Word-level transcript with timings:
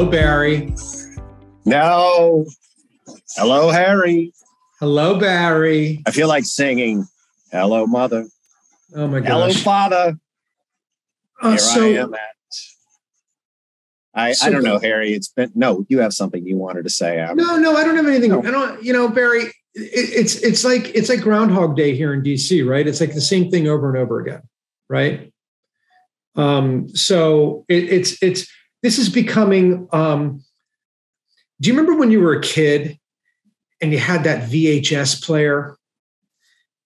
Hello, 0.00 0.10
Barry. 0.10 0.74
No. 1.66 2.46
Hello, 3.36 3.68
Harry. 3.68 4.32
Hello, 4.78 5.20
Barry. 5.20 6.02
I 6.06 6.10
feel 6.10 6.26
like 6.26 6.46
singing 6.46 7.06
Hello, 7.52 7.86
Mother. 7.86 8.26
Oh 8.96 9.06
my 9.08 9.20
god. 9.20 9.28
Hello. 9.28 9.52
Father. 9.52 10.18
Uh, 11.42 11.50
Here 11.50 11.58
so, 11.58 11.84
I 11.84 11.88
am 11.88 12.14
at. 12.14 12.20
I, 14.14 14.32
So 14.32 14.46
I 14.46 14.50
don't 14.50 14.64
know, 14.64 14.78
Harry. 14.78 15.12
It's 15.12 15.28
been 15.28 15.52
no. 15.54 15.84
You 15.90 15.98
have 15.98 16.14
something 16.14 16.46
you 16.46 16.56
wanted 16.56 16.84
to 16.84 16.90
say. 16.90 17.20
I'm- 17.20 17.36
no, 17.36 17.58
no, 17.58 17.76
I 17.76 17.84
don't 17.84 17.96
have 17.96 18.06
anything. 18.06 18.30
No. 18.30 18.42
I 18.42 18.50
don't. 18.50 18.82
You 18.82 18.94
know, 18.94 19.06
Barry. 19.06 19.42
It, 19.42 19.52
it's 19.74 20.36
it's 20.36 20.64
like 20.64 20.94
it's 20.94 21.10
like 21.10 21.20
Groundhog 21.20 21.76
Day 21.76 21.94
here 21.94 22.14
in 22.14 22.22
DC, 22.22 22.66
right? 22.66 22.86
It's 22.86 23.02
like 23.02 23.12
the 23.12 23.20
same 23.20 23.50
thing 23.50 23.68
over 23.68 23.90
and 23.90 23.98
over 23.98 24.18
again, 24.18 24.40
right? 24.88 25.30
Um, 26.36 26.88
so 26.88 27.66
it, 27.68 27.84
it's 27.92 28.22
it's 28.22 28.50
this 28.82 28.98
is 28.98 29.08
becoming. 29.08 29.88
Um, 29.92 30.44
do 31.60 31.68
you 31.68 31.76
remember 31.76 31.98
when 31.98 32.10
you 32.10 32.20
were 32.20 32.34
a 32.34 32.40
kid 32.40 32.98
and 33.80 33.92
you 33.92 33.98
had 33.98 34.24
that 34.24 34.50
VHS 34.50 35.24
player, 35.24 35.76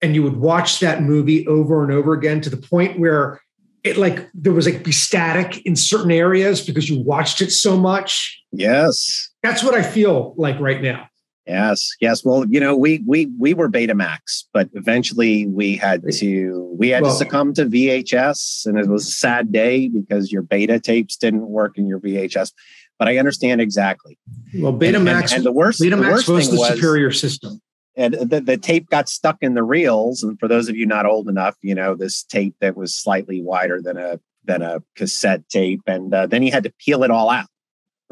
and 0.02 0.14
you 0.14 0.22
would 0.22 0.36
watch 0.36 0.80
that 0.80 1.02
movie 1.02 1.46
over 1.46 1.82
and 1.82 1.92
over 1.92 2.12
again 2.12 2.40
to 2.42 2.50
the 2.50 2.56
point 2.56 2.98
where 2.98 3.40
it 3.84 3.96
like 3.96 4.28
there 4.34 4.52
was 4.52 4.66
like 4.66 4.82
be 4.82 4.92
static 4.92 5.64
in 5.66 5.76
certain 5.76 6.10
areas 6.10 6.64
because 6.64 6.88
you 6.88 7.00
watched 7.00 7.40
it 7.40 7.50
so 7.50 7.76
much. 7.76 8.42
Yes. 8.52 9.30
That's 9.42 9.62
what 9.62 9.74
I 9.74 9.82
feel 9.82 10.34
like 10.36 10.58
right 10.58 10.82
now. 10.82 11.08
Yes, 11.46 11.90
yes. 12.00 12.24
Well, 12.24 12.46
you 12.48 12.58
know, 12.58 12.74
we 12.74 13.02
we 13.06 13.26
we 13.38 13.52
were 13.52 13.68
Betamax, 13.68 14.44
but 14.52 14.70
eventually 14.72 15.46
we 15.46 15.76
had 15.76 16.02
to 16.10 16.74
we 16.78 16.88
had 16.88 17.02
Well- 17.02 17.12
to 17.12 17.18
succumb 17.18 17.52
to 17.54 17.66
VHS, 17.66 18.64
and 18.66 18.78
it 18.78 18.88
was 18.88 19.08
a 19.08 19.10
sad 19.10 19.52
day 19.52 19.88
because 19.88 20.32
your 20.32 20.42
beta 20.42 20.80
tapes 20.80 21.16
didn't 21.16 21.46
work 21.48 21.76
in 21.76 21.86
your 21.86 22.00
VHS. 22.00 22.52
But 22.98 23.08
I 23.08 23.18
understand 23.18 23.60
exactly. 23.60 24.16
Well, 24.54 24.72
And- 24.72 24.82
and- 24.82 25.06
Betamax, 25.06 25.34
and, 25.34 25.44
the 25.44 25.52
worst, 25.52 25.80
the 25.80 25.90
Betamax 25.90 26.10
worst 26.12 26.28
was 26.28 26.50
the 26.50 26.56
was, 26.56 26.68
superior 26.74 27.10
system. 27.10 27.60
and 27.96 28.14
the, 28.14 28.40
the 28.40 28.56
tape 28.56 28.88
got 28.88 29.08
stuck 29.08 29.36
in 29.42 29.54
the 29.54 29.64
reels. 29.64 30.22
And 30.22 30.38
for 30.40 30.48
those 30.48 30.68
of 30.68 30.76
you 30.76 30.86
not 30.86 31.04
old 31.04 31.28
enough, 31.28 31.56
you 31.60 31.74
know 31.74 31.94
this 31.94 32.22
tape 32.22 32.54
that 32.60 32.74
was 32.76 32.94
slightly 32.96 33.42
wider 33.42 33.82
than 33.82 33.98
a 33.98 34.18
than 34.46 34.62
a 34.62 34.82
cassette 34.94 35.46
tape, 35.50 35.80
and 35.86 36.14
uh, 36.14 36.26
then 36.26 36.42
you 36.42 36.52
had 36.52 36.64
to 36.64 36.72
peel 36.84 37.02
it 37.02 37.10
all 37.10 37.28
out. 37.30 37.46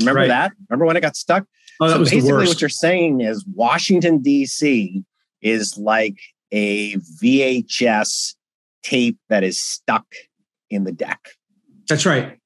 Remember 0.01 0.21
Right. 0.21 0.29
that? 0.29 0.53
Remember 0.69 0.87
when 0.87 0.97
it 0.97 1.01
got 1.01 1.17
stuck? 1.17 1.47
Oh, 1.81 1.89
so 1.89 1.99
basically, 1.99 2.47
what 2.47 2.61
you're 2.61 2.69
saying 2.69 3.21
is 3.21 3.45
Washington 3.55 4.19
D.C. 4.19 5.03
is 5.41 5.77
like 5.79 6.17
a 6.53 6.97
VHS 6.97 8.35
tape 8.83 9.19
that 9.29 9.43
is 9.45 9.63
stuck 9.63 10.07
in 10.71 10.85
the 10.85 10.93
deck. 10.93 11.21
That's 11.89 12.07
right. 12.07 12.39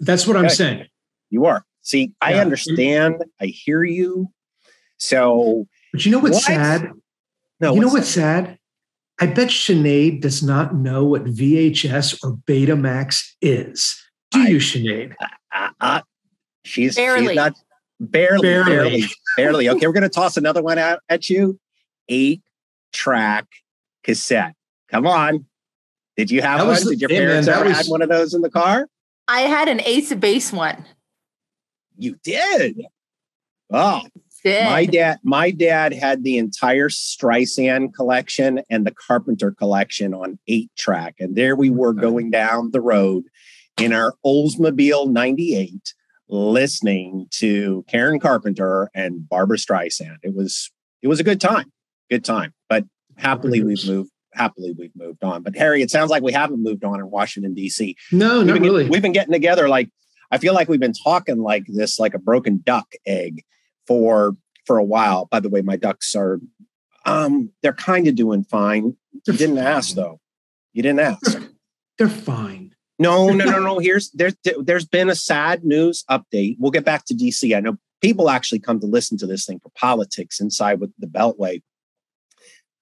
That's 0.00 0.26
what 0.26 0.36
I'm 0.36 0.48
saying. 0.48 0.86
You 1.30 1.46
are. 1.46 1.64
See, 1.82 2.12
I 2.20 2.34
understand. 2.34 3.24
I 3.40 3.46
hear 3.46 3.82
you. 3.84 4.28
So 4.98 5.66
But 5.92 6.04
you 6.04 6.12
know 6.12 6.18
what's 6.18 6.36
What? 6.36 6.44
sad? 6.44 6.90
no, 7.60 7.74
you 7.74 7.80
know 7.80 7.86
what's 7.86 7.94
what's 7.94 8.08
sad? 8.08 8.58
I 9.20 9.26
bet 9.26 9.48
Sinead 9.48 10.20
does 10.20 10.42
not 10.42 10.74
know 10.74 11.04
what 11.04 11.24
VHS 11.24 12.22
or 12.22 12.36
Betamax 12.46 13.24
is. 13.40 13.96
Do 14.30 14.40
I- 14.42 14.48
you, 14.48 14.56
Sinead? 14.58 15.14
uh, 15.54 15.68
uh, 15.80 16.00
she's 16.66 16.96
Barely. 16.96 17.28
she's 17.28 17.36
not 17.36 17.54
barely, 18.00 18.42
Barely. 18.42 18.70
barely, 18.70 19.04
barely. 19.36 19.68
Okay, 19.70 19.86
we're 19.86 19.92
gonna 19.92 20.08
toss 20.08 20.36
another 20.36 20.62
one 20.62 20.78
out 20.78 21.00
at 21.08 21.28
you. 21.30 21.58
Eight 22.08 22.42
track 22.92 23.46
cassette. 24.04 24.54
Come 24.90 25.06
on. 25.06 25.46
Did 26.16 26.30
you 26.30 26.40
have 26.42 26.58
That 26.60 26.64
one? 26.66 26.74
was 26.74 26.84
Did 26.84 27.00
your 27.00 27.10
hey, 27.10 27.18
parents 27.18 27.46
that 27.46 27.56
ever 27.60 27.68
was- 27.68 27.76
had 27.76 27.86
one 27.86 28.02
of 28.02 28.08
those 28.08 28.32
in 28.34 28.42
the 28.42 28.50
car? 28.50 28.88
I 29.28 29.40
had 29.42 29.68
an 29.68 29.80
Ace 29.84 30.12
of 30.12 30.20
Base 30.20 30.52
one. 30.52 30.84
You 31.98 32.16
did. 32.22 32.80
Oh, 33.72 34.02
Did. 34.44 34.64
my 34.66 34.84
dad. 34.86 35.18
My 35.24 35.50
dad 35.50 35.92
had 35.92 36.22
the 36.22 36.38
entire 36.38 36.88
Streisand 36.88 37.92
collection 37.94 38.60
and 38.70 38.86
the 38.86 38.92
Carpenter 38.92 39.50
collection 39.50 40.14
on 40.14 40.38
eight 40.46 40.70
track, 40.76 41.16
and 41.18 41.34
there 41.34 41.56
we 41.56 41.68
were 41.70 41.92
going 41.92 42.30
down 42.30 42.70
the 42.70 42.80
road 42.80 43.24
in 43.80 43.92
our 43.92 44.14
Oldsmobile 44.24 45.10
'98, 45.10 45.94
listening 46.28 47.26
to 47.30 47.84
Karen 47.88 48.18
Carpenter 48.20 48.90
and 48.94 49.28
Barbra 49.28 49.56
Streisand. 49.56 50.16
It 50.22 50.34
was 50.34 50.70
it 51.02 51.08
was 51.08 51.20
a 51.20 51.24
good 51.24 51.40
time, 51.40 51.72
good 52.10 52.24
time. 52.24 52.52
But 52.68 52.84
happily 53.16 53.62
we've 53.62 53.86
moved. 53.86 54.10
Happily 54.32 54.74
we've 54.78 54.94
moved 54.94 55.24
on. 55.24 55.42
But 55.42 55.56
Harry, 55.56 55.80
it 55.82 55.90
sounds 55.90 56.10
like 56.10 56.22
we 56.22 56.32
haven't 56.32 56.62
moved 56.62 56.84
on 56.84 57.00
in 57.00 57.10
Washington 57.10 57.54
D.C. 57.54 57.96
No, 58.12 58.38
We've 58.38 58.46
not 58.48 58.60
really. 58.60 58.88
we've 58.88 59.00
been 59.02 59.12
getting 59.12 59.32
together 59.32 59.66
like 59.68 59.88
I 60.30 60.38
feel 60.38 60.52
like 60.52 60.68
we've 60.68 60.80
been 60.80 60.92
talking 60.92 61.38
like 61.38 61.64
this, 61.68 61.98
like 61.98 62.12
a 62.14 62.18
broken 62.18 62.60
duck 62.62 62.86
egg 63.06 63.44
for 63.86 64.36
for 64.66 64.76
a 64.76 64.84
while. 64.84 65.26
By 65.30 65.40
the 65.40 65.48
way, 65.48 65.62
my 65.62 65.76
ducks 65.76 66.14
are 66.14 66.38
um 67.06 67.50
they're 67.62 67.72
kind 67.72 68.06
of 68.08 68.14
doing 68.14 68.44
fine. 68.44 68.96
You 69.26 69.32
didn't 69.32 69.58
ask 69.58 69.94
though. 69.94 70.20
You 70.74 70.82
didn't 70.82 71.00
ask. 71.00 71.40
They're 71.96 72.08
fine. 72.10 72.74
No, 72.98 73.28
no, 73.30 73.44
no, 73.44 73.60
no. 73.60 73.78
Here's 73.86 74.10
there's 74.12 74.34
there's 74.58 74.86
been 74.86 75.10
a 75.10 75.14
sad 75.14 75.64
news 75.64 76.04
update. 76.10 76.56
We'll 76.58 76.70
get 76.70 76.84
back 76.84 77.04
to 77.06 77.14
DC. 77.14 77.54
I 77.56 77.60
know 77.60 77.76
people 78.00 78.30
actually 78.30 78.60
come 78.60 78.80
to 78.80 78.86
listen 78.86 79.18
to 79.18 79.26
this 79.26 79.44
thing 79.46 79.60
for 79.62 79.70
politics 79.78 80.40
inside 80.40 80.80
with 80.80 80.92
the 80.98 81.06
Beltway. 81.06 81.62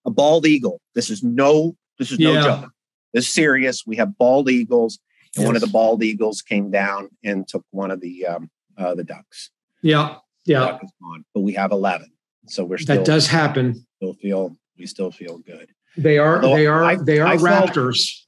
A 0.06 0.10
bald 0.10 0.47
eagle. 0.47 0.80
This 0.94 1.10
is 1.10 1.22
no. 1.22 1.76
This 1.98 2.12
is 2.12 2.19
no 2.19 2.34
joke. 2.42 2.70
This 3.12 3.26
is 3.26 3.32
serious. 3.32 3.84
We 3.86 3.97
have 3.97 4.19
bald 4.19 4.50
eagles, 4.50 4.98
and 5.36 5.47
one 5.47 5.54
of 5.54 5.60
the 5.62 5.69
bald 5.69 6.02
eagles 6.02 6.42
came 6.42 6.70
down 6.70 7.08
and 7.25 7.46
took 7.46 7.64
one 7.70 7.91
of 7.91 8.00
the 8.00 8.26
um, 8.26 8.50
uh, 8.76 8.94
the 8.94 9.04
ducks. 9.04 9.50
Yeah, 9.82 10.16
The 10.46 10.52
yeah. 10.52 10.58
duck 10.60 10.84
is 10.84 10.91
gone, 11.00 11.25
but 11.34 11.41
we 11.42 11.52
have 11.54 11.70
eleven, 11.72 12.10
so 12.48 12.64
we're 12.64 12.78
still 12.78 12.96
That 12.96 13.04
does 13.06 13.26
happen. 13.28 13.86
still 13.96 14.14
feel 14.14 14.56
we 14.78 14.86
still 14.86 15.10
feel 15.12 15.38
good. 15.38 15.70
They 15.96 16.19
are. 16.19 16.36
Although 16.42 16.56
They 16.56 16.66
are. 16.66 16.84
I- 16.84 16.96
they 16.96 17.20
are 17.20 17.26
I 17.28 17.38
felt- 17.38 17.70
raptors. 17.70 18.23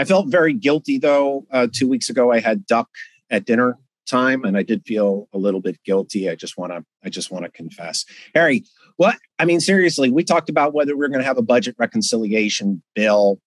I 0.00 0.04
felt 0.04 0.28
very 0.28 0.54
guilty 0.54 0.96
though. 0.96 1.46
Uh, 1.50 1.66
two 1.70 1.86
weeks 1.86 2.08
ago, 2.08 2.32
I 2.32 2.40
had 2.40 2.64
duck 2.64 2.88
at 3.28 3.44
dinner 3.44 3.76
time, 4.06 4.46
and 4.46 4.56
I 4.56 4.62
did 4.62 4.82
feel 4.86 5.28
a 5.34 5.36
little 5.36 5.60
bit 5.60 5.78
guilty. 5.84 6.30
I 6.30 6.36
just 6.36 6.56
want 6.56 6.72
to, 6.72 6.82
I 7.04 7.10
just 7.10 7.30
want 7.30 7.44
to 7.44 7.50
confess, 7.50 8.06
Harry. 8.34 8.64
What 8.96 9.18
I 9.38 9.44
mean, 9.44 9.60
seriously, 9.60 10.08
we 10.08 10.24
talked 10.24 10.48
about 10.48 10.72
whether 10.72 10.96
we 10.96 11.04
are 11.04 11.10
going 11.10 11.20
to 11.20 11.26
have 11.26 11.36
a 11.36 11.42
budget 11.42 11.76
reconciliation 11.78 12.82
bill. 12.94 13.42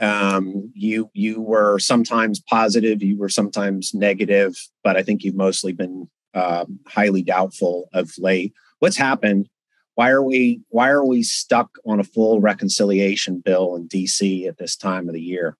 Um, 0.00 0.70
you 0.76 1.10
you 1.12 1.40
were 1.40 1.80
sometimes 1.80 2.38
positive, 2.38 3.02
you 3.02 3.18
were 3.18 3.28
sometimes 3.28 3.92
negative, 3.92 4.54
but 4.84 4.96
I 4.96 5.02
think 5.02 5.24
you've 5.24 5.34
mostly 5.34 5.72
been 5.72 6.08
um, 6.34 6.78
highly 6.86 7.24
doubtful 7.24 7.88
of 7.92 8.12
late. 8.16 8.52
What's 8.78 8.96
happened? 8.96 9.48
Why 9.96 10.10
are 10.10 10.22
we 10.22 10.60
why 10.68 10.88
are 10.88 11.04
we 11.04 11.24
stuck 11.24 11.78
on 11.84 11.98
a 11.98 12.04
full 12.04 12.40
reconciliation 12.40 13.40
bill 13.40 13.74
in 13.74 13.88
DC 13.88 14.46
at 14.46 14.56
this 14.56 14.76
time 14.76 15.08
of 15.08 15.14
the 15.14 15.20
year? 15.20 15.56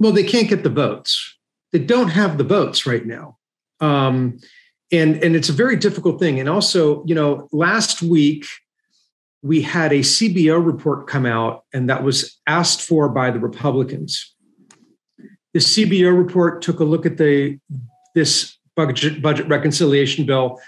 Well, 0.00 0.12
they 0.12 0.24
can't 0.24 0.48
get 0.48 0.64
the 0.64 0.70
votes. 0.70 1.36
They 1.72 1.78
don't 1.78 2.08
have 2.08 2.38
the 2.38 2.44
votes 2.44 2.86
right 2.86 3.06
now. 3.06 3.36
Um, 3.80 4.38
and, 4.90 5.22
and 5.22 5.36
it's 5.36 5.50
a 5.50 5.52
very 5.52 5.76
difficult 5.76 6.18
thing. 6.18 6.40
And 6.40 6.48
also, 6.48 7.04
you 7.04 7.14
know, 7.14 7.48
last 7.52 8.02
week 8.02 8.46
we 9.42 9.62
had 9.62 9.92
a 9.92 10.00
CBO 10.00 10.64
report 10.64 11.06
come 11.06 11.26
out, 11.26 11.64
and 11.72 11.88
that 11.88 12.02
was 12.02 12.40
asked 12.46 12.82
for 12.82 13.08
by 13.08 13.30
the 13.30 13.38
Republicans. 13.38 14.34
The 15.52 15.60
CBO 15.60 16.16
report 16.16 16.62
took 16.62 16.80
a 16.80 16.84
look 16.84 17.06
at 17.06 17.18
the 17.18 17.58
this 18.14 18.58
budget, 18.76 19.22
budget 19.22 19.48
reconciliation 19.48 20.26
bill 20.26 20.60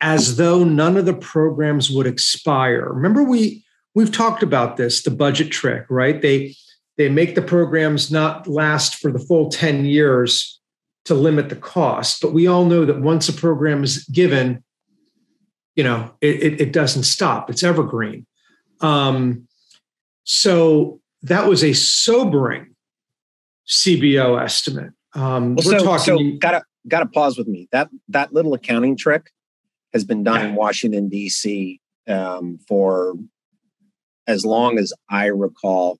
as 0.00 0.36
though 0.36 0.64
none 0.64 0.96
of 0.96 1.06
the 1.06 1.14
programs 1.14 1.90
would 1.90 2.06
expire. 2.06 2.88
Remember, 2.92 3.22
we 3.22 3.64
we've 3.94 4.12
talked 4.12 4.42
about 4.42 4.76
this, 4.76 5.02
the 5.02 5.10
budget 5.10 5.50
trick, 5.50 5.84
right? 5.88 6.20
They 6.20 6.54
they 6.98 7.08
make 7.08 7.36
the 7.36 7.42
programs 7.42 8.10
not 8.10 8.48
last 8.48 8.96
for 8.96 9.12
the 9.12 9.20
full 9.20 9.48
10 9.48 9.84
years 9.86 10.60
to 11.04 11.14
limit 11.14 11.48
the 11.48 11.56
cost. 11.56 12.20
But 12.20 12.32
we 12.32 12.48
all 12.48 12.64
know 12.64 12.84
that 12.84 13.00
once 13.00 13.28
a 13.28 13.32
program 13.32 13.84
is 13.84 14.04
given, 14.04 14.62
you 15.76 15.84
know, 15.84 16.12
it, 16.20 16.42
it, 16.42 16.60
it 16.60 16.72
doesn't 16.72 17.04
stop. 17.04 17.48
It's 17.48 17.62
evergreen. 17.62 18.26
Um, 18.80 19.46
so 20.24 21.00
that 21.22 21.46
was 21.46 21.62
a 21.62 21.72
sobering 21.72 22.74
CBO 23.68 24.42
estimate. 24.42 24.92
Um, 25.14 25.54
Well, 25.54 25.66
we're 25.66 25.78
so, 25.78 25.84
talking. 25.84 26.32
so 26.32 26.38
gotta 26.38 26.62
gotta 26.88 27.06
pause 27.06 27.38
with 27.38 27.46
me. 27.46 27.68
That 27.70 27.88
that 28.08 28.32
little 28.32 28.54
accounting 28.54 28.96
trick 28.96 29.30
has 29.92 30.04
been 30.04 30.22
done 30.22 30.44
in 30.44 30.54
Washington 30.54 31.08
D.C. 31.08 31.80
Um, 32.06 32.58
for 32.68 33.14
as 34.26 34.44
long 34.44 34.78
as 34.78 34.92
I 35.08 35.26
recall, 35.26 35.98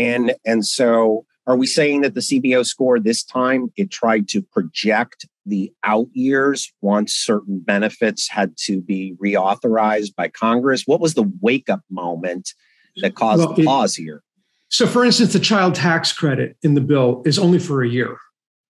and 0.00 0.34
and 0.44 0.66
so 0.66 1.24
are 1.46 1.56
we 1.56 1.66
saying 1.66 2.02
that 2.02 2.14
the 2.14 2.20
CBO 2.20 2.64
score 2.64 3.00
this 3.00 3.22
time 3.24 3.72
it 3.76 3.90
tried 3.90 4.28
to 4.28 4.42
project 4.42 5.26
the 5.46 5.72
out 5.84 6.06
years 6.12 6.72
once 6.80 7.14
certain 7.14 7.58
benefits 7.60 8.28
had 8.28 8.56
to 8.66 8.80
be 8.80 9.14
reauthorized 9.22 10.14
by 10.14 10.28
Congress? 10.28 10.84
What 10.86 11.00
was 11.00 11.14
the 11.14 11.30
wake 11.40 11.68
up 11.68 11.80
moment 11.90 12.54
that 13.02 13.14
caused 13.14 13.40
Well, 13.44 13.54
the 13.54 13.62
it- 13.62 13.66
pause 13.66 13.96
here? 13.96 14.22
so, 14.68 14.86
for 14.86 15.04
instance, 15.04 15.32
the 15.32 15.40
child 15.40 15.74
tax 15.74 16.12
credit 16.12 16.56
in 16.62 16.74
the 16.74 16.80
bill 16.80 17.22
is 17.26 17.38
only 17.38 17.58
for 17.58 17.82
a 17.82 17.88
year. 17.88 18.16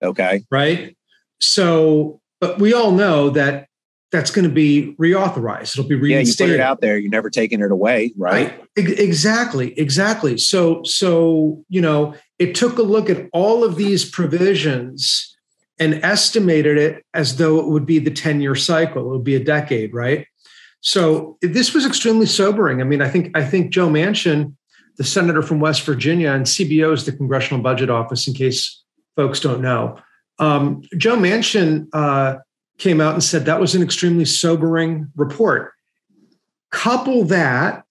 Okay, 0.02 0.44
right? 0.50 0.96
So 1.40 2.20
but 2.40 2.58
we 2.58 2.72
all 2.72 2.92
know 2.92 3.28
that 3.30 3.66
that's 4.12 4.30
going 4.30 4.44
to 4.44 4.52
be 4.52 4.94
reauthorized. 4.98 5.78
It'll 5.78 5.88
be 5.88 5.94
reinstated. 5.94 6.40
Yeah, 6.40 6.46
you 6.46 6.52
put 6.52 6.60
it 6.60 6.62
out 6.62 6.80
there. 6.80 6.98
You're 6.98 7.10
never 7.10 7.30
taking 7.30 7.60
it 7.60 7.70
away, 7.70 8.12
right? 8.16 8.58
right? 8.58 8.68
Exactly, 8.76 9.78
exactly. 9.78 10.36
So, 10.36 10.82
so 10.84 11.64
you 11.68 11.80
know, 11.80 12.14
it 12.38 12.54
took 12.54 12.78
a 12.78 12.82
look 12.82 13.08
at 13.08 13.28
all 13.32 13.62
of 13.62 13.76
these 13.76 14.08
provisions 14.08 15.36
and 15.78 15.94
estimated 16.04 16.76
it 16.76 17.04
as 17.14 17.36
though 17.36 17.58
it 17.58 17.66
would 17.66 17.86
be 17.86 17.98
the 17.98 18.10
10 18.10 18.40
year 18.40 18.54
cycle. 18.54 19.06
It 19.06 19.16
would 19.16 19.24
be 19.24 19.36
a 19.36 19.44
decade, 19.44 19.94
right? 19.94 20.26
So 20.80 21.38
this 21.42 21.74
was 21.74 21.86
extremely 21.86 22.26
sobering. 22.26 22.80
I 22.80 22.84
mean, 22.84 23.02
I 23.02 23.08
think 23.08 23.36
I 23.36 23.44
think 23.44 23.70
Joe 23.70 23.88
Manchin, 23.88 24.54
the 24.96 25.04
senator 25.04 25.42
from 25.42 25.60
West 25.60 25.82
Virginia, 25.82 26.32
and 26.32 26.46
CBO 26.46 26.92
is 26.92 27.04
the 27.04 27.12
Congressional 27.12 27.62
Budget 27.62 27.90
Office, 27.90 28.26
in 28.26 28.34
case 28.34 28.82
folks 29.14 29.40
don't 29.40 29.60
know. 29.60 29.98
Um, 30.38 30.82
Joe 30.96 31.16
Manchin 31.16 31.86
uh, 31.92 32.36
came 32.80 33.00
out 33.00 33.12
and 33.12 33.22
said 33.22 33.44
that 33.44 33.60
was 33.60 33.74
an 33.74 33.82
extremely 33.82 34.24
sobering 34.24 35.12
report. 35.14 35.72
Couple 36.72 37.24
that 37.24 37.84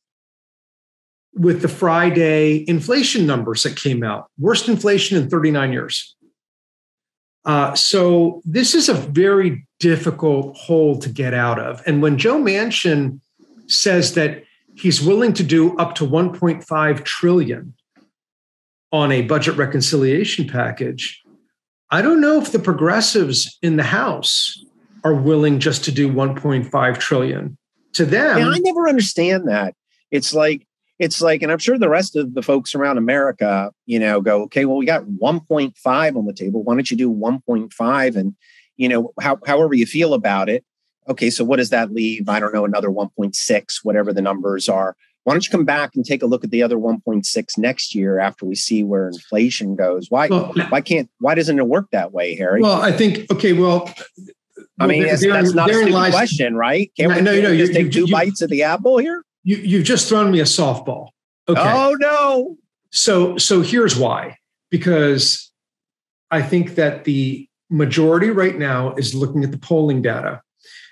with 1.33 1.62
the 1.62 1.68
Friday 1.68 2.65
inflation 2.68 3.25
numbers 3.25 3.63
that 3.63 3.77
came 3.77 4.03
out, 4.03 4.30
worst 4.38 4.68
inflation 4.68 5.21
in 5.21 5.30
39 5.30 5.71
years. 5.71 6.15
Uh, 7.45 7.74
so 7.75 8.41
this 8.44 8.75
is 8.75 8.89
a 8.89 8.94
very 8.94 9.65
difficult 9.80 10.57
hole 10.57 10.97
to 11.00 11.07
get 11.07 11.33
out 11.33 11.59
of. 11.59 11.81
And 11.85 12.01
when 12.01 12.18
Joe 12.18 12.38
Manchin 12.38 13.21
says 13.68 14.15
that 14.15 14.44
he's 14.75 15.01
willing 15.01 15.33
to 15.33 15.44
do 15.44 15.77
up 15.77 15.95
to 15.95 16.06
1.5 16.06 17.06
trillion 17.06 17.74
on 18.92 19.12
a 19.12 19.21
budget 19.21 19.56
reconciliation 19.56 20.47
package, 20.47 21.21
I 21.92 22.01
don't 22.01 22.21
know 22.21 22.42
if 22.42 22.51
the 22.51 22.59
progressives 22.59 23.57
in 23.62 23.77
the 23.77 23.83
House 23.83 24.63
are 25.03 25.13
willing 25.13 25.59
just 25.59 25.83
to 25.85 25.91
do 25.91 26.11
1.5 26.11 26.97
trillion. 26.99 27.57
To 27.93 28.05
them, 28.05 28.37
yeah, 28.37 28.49
I 28.49 28.59
never 28.59 28.87
understand 28.87 29.47
that. 29.47 29.73
It's 30.11 30.33
like 30.33 30.67
it's 30.99 31.21
like, 31.21 31.41
and 31.41 31.51
I'm 31.51 31.57
sure 31.57 31.77
the 31.77 31.89
rest 31.89 32.17
of 32.17 32.33
the 32.33 32.43
folks 32.43 32.75
around 32.75 32.97
America, 32.97 33.71
you 33.85 33.97
know, 33.97 34.19
go, 34.19 34.43
okay, 34.43 34.65
well, 34.65 34.77
we 34.77 34.85
got 34.85 35.05
1.5 35.05 36.15
on 36.17 36.25
the 36.25 36.33
table. 36.33 36.61
Why 36.61 36.75
don't 36.75 36.91
you 36.91 36.97
do 36.97 37.09
1.5? 37.09 38.15
And, 38.17 38.35
you 38.75 38.89
know, 38.89 39.13
how, 39.19 39.39
however 39.47 39.73
you 39.73 39.85
feel 39.85 40.13
about 40.13 40.49
it. 40.49 40.65
Okay, 41.07 41.29
so 41.29 41.43
what 41.45 41.55
does 41.55 41.69
that 41.69 41.93
leave? 41.93 42.27
I 42.27 42.39
don't 42.39 42.53
know, 42.53 42.65
another 42.65 42.89
1.6, 42.89 43.79
whatever 43.83 44.13
the 44.13 44.21
numbers 44.21 44.67
are. 44.67 44.95
Why 45.23 45.33
don't 45.33 45.45
you 45.45 45.51
come 45.51 45.65
back 45.65 45.95
and 45.95 46.03
take 46.03 46.21
a 46.21 46.25
look 46.25 46.43
at 46.43 46.51
the 46.51 46.63
other 46.63 46.77
1.6 46.77 47.57
next 47.57 47.95
year 47.95 48.19
after 48.19 48.45
we 48.45 48.55
see 48.55 48.83
where 48.83 49.07
inflation 49.07 49.75
goes? 49.75 50.07
Why 50.09 50.27
well, 50.27 50.53
why 50.69 50.81
can't 50.81 51.09
why 51.19 51.35
doesn't 51.35 51.59
it 51.59 51.67
work 51.67 51.87
that 51.91 52.11
way, 52.13 52.35
Harry? 52.35 52.61
Well, 52.61 52.81
I 52.81 52.91
think 52.91 53.31
okay, 53.31 53.53
well 53.53 53.93
I 54.79 54.87
mean, 54.87 55.03
that's, 55.03 55.25
that's 55.25 55.53
not 55.53 55.69
a 55.69 55.73
stupid 55.73 55.93
lies, 55.93 56.13
question, 56.13 56.55
right? 56.55 56.91
Can't 56.95 57.13
we, 57.13 57.21
no, 57.21 57.39
no, 57.41 57.55
just 57.55 57.73
you, 57.73 57.83
take 57.83 57.91
two 57.91 58.05
you, 58.05 58.11
bites 58.11 58.41
of 58.41 58.49
the 58.49 58.63
apple 58.63 58.97
here? 58.97 59.23
You, 59.43 59.57
you've 59.57 59.83
just 59.83 60.07
thrown 60.07 60.31
me 60.31 60.39
a 60.39 60.43
softball. 60.43 61.09
Okay. 61.47 61.61
Oh 61.61 61.95
no. 61.99 62.57
So 62.91 63.37
so 63.37 63.61
here's 63.61 63.97
why. 63.97 64.37
Because 64.69 65.51
I 66.31 66.41
think 66.41 66.75
that 66.75 67.03
the 67.03 67.47
majority 67.69 68.29
right 68.29 68.57
now 68.57 68.93
is 68.95 69.15
looking 69.15 69.43
at 69.43 69.51
the 69.51 69.57
polling 69.57 70.01
data. 70.01 70.41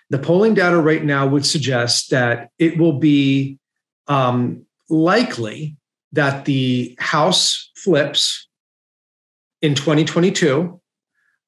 The 0.10 0.20
polling 0.20 0.54
data 0.54 0.80
right 0.80 1.04
now 1.04 1.28
would 1.28 1.46
suggest 1.46 2.12
that 2.12 2.50
it 2.58 2.78
will 2.78 2.98
be 3.00 3.60
um, 4.08 4.66
likely 4.90 5.78
that 6.14 6.46
the 6.46 6.96
House 7.00 7.72
flips 7.76 8.48
in 9.62 9.76
2022. 9.76 10.80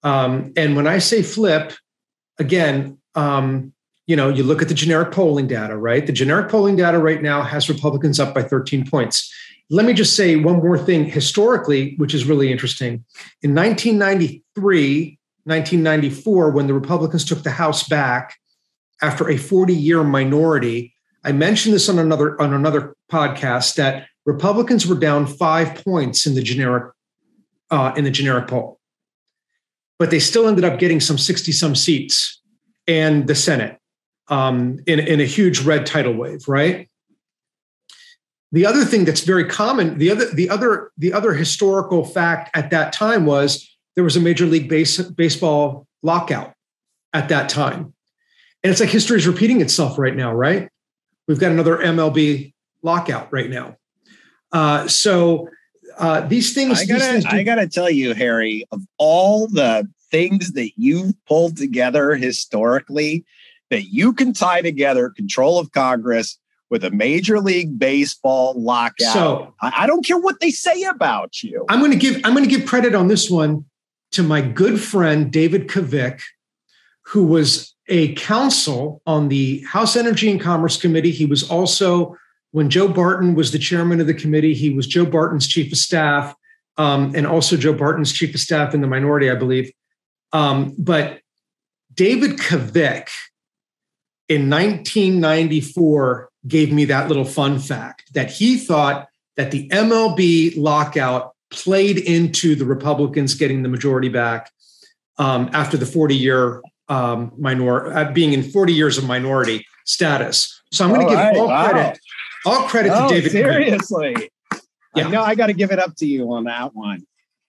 Um, 0.03 0.53
and 0.55 0.75
when 0.75 0.87
I 0.87 0.99
say 0.99 1.21
flip, 1.21 1.73
again, 2.39 2.97
um, 3.15 3.73
you 4.07 4.15
know, 4.15 4.29
you 4.29 4.43
look 4.43 4.61
at 4.61 4.67
the 4.67 4.73
generic 4.73 5.11
polling 5.11 5.47
data, 5.47 5.77
right? 5.77 6.05
The 6.05 6.11
generic 6.11 6.49
polling 6.49 6.75
data 6.75 6.97
right 6.97 7.21
now 7.21 7.43
has 7.43 7.69
Republicans 7.69 8.19
up 8.19 8.33
by 8.33 8.41
13 8.41 8.89
points. 8.89 9.31
Let 9.69 9.85
me 9.85 9.93
just 9.93 10.15
say 10.15 10.35
one 10.35 10.57
more 10.57 10.79
thing 10.79 11.05
historically, 11.05 11.93
which 11.97 12.15
is 12.15 12.25
really 12.25 12.51
interesting. 12.51 13.05
In 13.43 13.53
1993, 13.53 15.19
1994, 15.43 16.49
when 16.49 16.65
the 16.65 16.73
Republicans 16.73 17.23
took 17.23 17.43
the 17.43 17.51
House 17.51 17.87
back 17.87 18.35
after 19.01 19.29
a 19.29 19.37
40 19.37 19.75
year 19.75 20.03
minority, 20.03 20.95
I 21.23 21.31
mentioned 21.31 21.75
this 21.75 21.87
on 21.89 21.99
another 21.99 22.41
on 22.41 22.53
another 22.53 22.95
podcast 23.11 23.75
that 23.75 24.07
Republicans 24.25 24.87
were 24.87 24.95
down 24.95 25.27
five 25.27 25.83
points 25.83 26.25
in 26.25 26.33
the 26.33 26.41
generic 26.41 26.93
uh, 27.69 27.93
in 27.95 28.05
the 28.05 28.11
generic 28.11 28.47
poll, 28.47 28.78
but 29.99 30.09
they 30.09 30.19
still 30.19 30.47
ended 30.47 30.63
up 30.63 30.79
getting 30.79 30.99
some 30.99 31.17
60 31.17 31.51
some 31.51 31.75
seats 31.75 32.41
and 32.87 33.27
the 33.27 33.35
Senate 33.35 33.77
um, 34.29 34.79
in, 34.87 34.99
in 34.99 35.19
a 35.19 35.25
huge 35.25 35.61
red 35.61 35.85
tidal 35.85 36.13
wave, 36.13 36.47
right? 36.47 36.89
The 38.51 38.65
other 38.65 38.83
thing 38.83 39.05
that's 39.05 39.21
very 39.21 39.45
common, 39.45 39.99
the 39.99 40.09
other, 40.09 40.33
the 40.33 40.49
other, 40.49 40.91
the 40.97 41.13
other 41.13 41.33
historical 41.33 42.03
fact 42.03 42.49
at 42.55 42.71
that 42.71 42.93
time 42.93 43.25
was 43.25 43.77
there 43.95 44.03
was 44.03 44.15
a 44.15 44.21
major 44.21 44.45
league 44.45 44.69
base, 44.69 44.97
baseball 44.99 45.85
lockout 46.01 46.53
at 47.13 47.29
that 47.29 47.49
time. 47.49 47.93
And 48.63 48.71
it's 48.71 48.79
like 48.79 48.89
history 48.89 49.17
is 49.17 49.27
repeating 49.27 49.61
itself 49.61 49.99
right 49.99 50.15
now, 50.15 50.33
right? 50.33 50.69
We've 51.27 51.39
got 51.39 51.51
another 51.51 51.77
MLB 51.77 52.53
lockout 52.81 53.31
right 53.31 53.49
now. 53.49 53.75
Uh, 54.51 54.87
so 54.87 55.47
uh, 55.99 56.21
these 56.21 56.53
things. 56.53 56.79
I 56.79 56.85
gotta, 56.85 57.03
things 57.03 57.23
do- 57.25 57.29
I 57.29 57.43
gotta 57.43 57.67
tell 57.67 57.89
you, 57.89 58.13
Harry, 58.13 58.65
of 58.71 58.81
all 58.97 59.47
the 59.47 59.87
things 60.09 60.53
that 60.53 60.71
you've 60.75 61.13
pulled 61.27 61.57
together 61.57 62.15
historically, 62.15 63.25
that 63.69 63.83
you 63.83 64.13
can 64.13 64.33
tie 64.33 64.61
together 64.61 65.09
control 65.09 65.59
of 65.59 65.71
Congress 65.71 66.39
with 66.69 66.83
a 66.83 66.91
Major 66.91 67.39
League 67.39 67.79
Baseball 67.79 68.53
lockout. 68.55 69.13
So 69.13 69.55
I, 69.61 69.87
don't 69.87 70.05
care 70.05 70.19
what 70.19 70.39
they 70.39 70.51
say 70.51 70.83
about 70.83 71.41
you. 71.41 71.65
I'm 71.69 71.79
going 71.79 71.91
to 71.91 71.97
give 71.97 72.21
I'm 72.23 72.33
going 72.33 72.47
to 72.47 72.49
give 72.49 72.67
credit 72.67 72.95
on 72.95 73.07
this 73.07 73.29
one 73.29 73.65
to 74.11 74.23
my 74.23 74.41
good 74.41 74.79
friend 74.79 75.31
David 75.31 75.67
Cavicke, 75.67 76.21
who 77.05 77.25
was 77.25 77.75
a 77.87 78.13
counsel 78.13 79.01
on 79.05 79.29
the 79.29 79.63
House 79.67 79.95
Energy 79.95 80.29
and 80.29 80.39
Commerce 80.39 80.77
Committee. 80.77 81.11
He 81.11 81.25
was 81.25 81.49
also 81.49 82.15
when 82.51 82.69
Joe 82.69 82.87
Barton 82.87 83.35
was 83.35 83.51
the 83.51 83.59
chairman 83.59 84.01
of 84.01 84.07
the 84.07 84.13
committee. 84.13 84.53
He 84.53 84.69
was 84.69 84.87
Joe 84.87 85.05
Barton's 85.05 85.47
chief 85.47 85.71
of 85.71 85.77
staff, 85.77 86.35
um, 86.77 87.13
and 87.15 87.27
also 87.27 87.57
Joe 87.57 87.73
Barton's 87.73 88.11
chief 88.11 88.33
of 88.33 88.41
staff 88.41 88.73
in 88.73 88.81
the 88.81 88.87
minority, 88.87 89.29
I 89.29 89.35
believe. 89.35 89.71
Um, 90.31 90.75
but 90.77 91.21
David 91.93 92.37
Cavicke 92.37 93.09
in 94.27 94.49
1994 94.49 96.29
gave 96.47 96.71
me 96.71 96.85
that 96.85 97.07
little 97.07 97.25
fun 97.25 97.59
fact 97.59 98.13
that 98.13 98.31
he 98.31 98.57
thought 98.57 99.07
that 99.35 99.51
the 99.51 99.67
MLB 99.69 100.55
lockout 100.57 101.33
played 101.51 101.97
into 101.97 102.55
the 102.55 102.65
Republicans 102.65 103.33
getting 103.33 103.63
the 103.63 103.69
majority 103.69 104.09
back 104.09 104.51
um, 105.17 105.49
after 105.53 105.77
the 105.77 105.85
40 105.85 106.15
year 106.15 106.61
um, 106.87 107.31
minor 107.37 107.93
uh, 107.95 108.11
being 108.11 108.33
in 108.33 108.43
40 108.43 108.73
years 108.73 108.97
of 108.97 109.05
minority 109.05 109.65
status. 109.85 110.61
So 110.71 110.85
I'm 110.85 110.93
going 110.93 111.01
to 111.01 111.09
give 111.09 111.17
right, 111.17 111.37
all 111.37 111.47
wow. 111.47 111.69
credit, 111.69 111.99
all 112.45 112.67
credit 112.67 112.91
oh, 112.93 113.09
to 113.09 113.15
David. 113.15 113.31
Seriously, 113.31 114.31
yeah. 114.95 115.07
No, 115.09 115.21
I 115.21 115.35
got 115.35 115.47
to 115.47 115.53
give 115.53 115.71
it 115.71 115.79
up 115.79 115.95
to 115.97 116.05
you 116.05 116.31
on 116.33 116.45
that 116.45 116.75
one. 116.75 117.05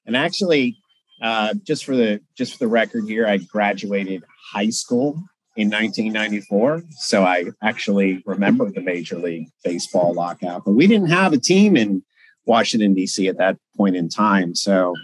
And 0.06 0.16
actually, 0.16 0.76
uh, 1.22 1.54
just 1.62 1.84
for 1.84 1.96
the 1.96 2.20
just 2.36 2.52
for 2.52 2.58
the 2.58 2.68
record 2.68 3.04
here, 3.04 3.26
I 3.26 3.38
graduated 3.38 4.24
high 4.52 4.70
school 4.70 5.22
in 5.56 5.68
1994. 5.68 6.82
So 6.98 7.24
I 7.24 7.46
actually 7.62 8.22
remember 8.26 8.70
the 8.70 8.80
Major 8.80 9.18
League 9.18 9.48
Baseball 9.64 10.14
lockout, 10.14 10.64
but 10.64 10.72
we 10.72 10.86
didn't 10.86 11.10
have 11.10 11.32
a 11.32 11.38
team 11.38 11.76
in 11.76 12.02
Washington, 12.46 12.94
D.C. 12.94 13.28
at 13.28 13.38
that 13.38 13.58
point 13.76 13.96
in 13.96 14.08
time. 14.08 14.54
So 14.54 14.94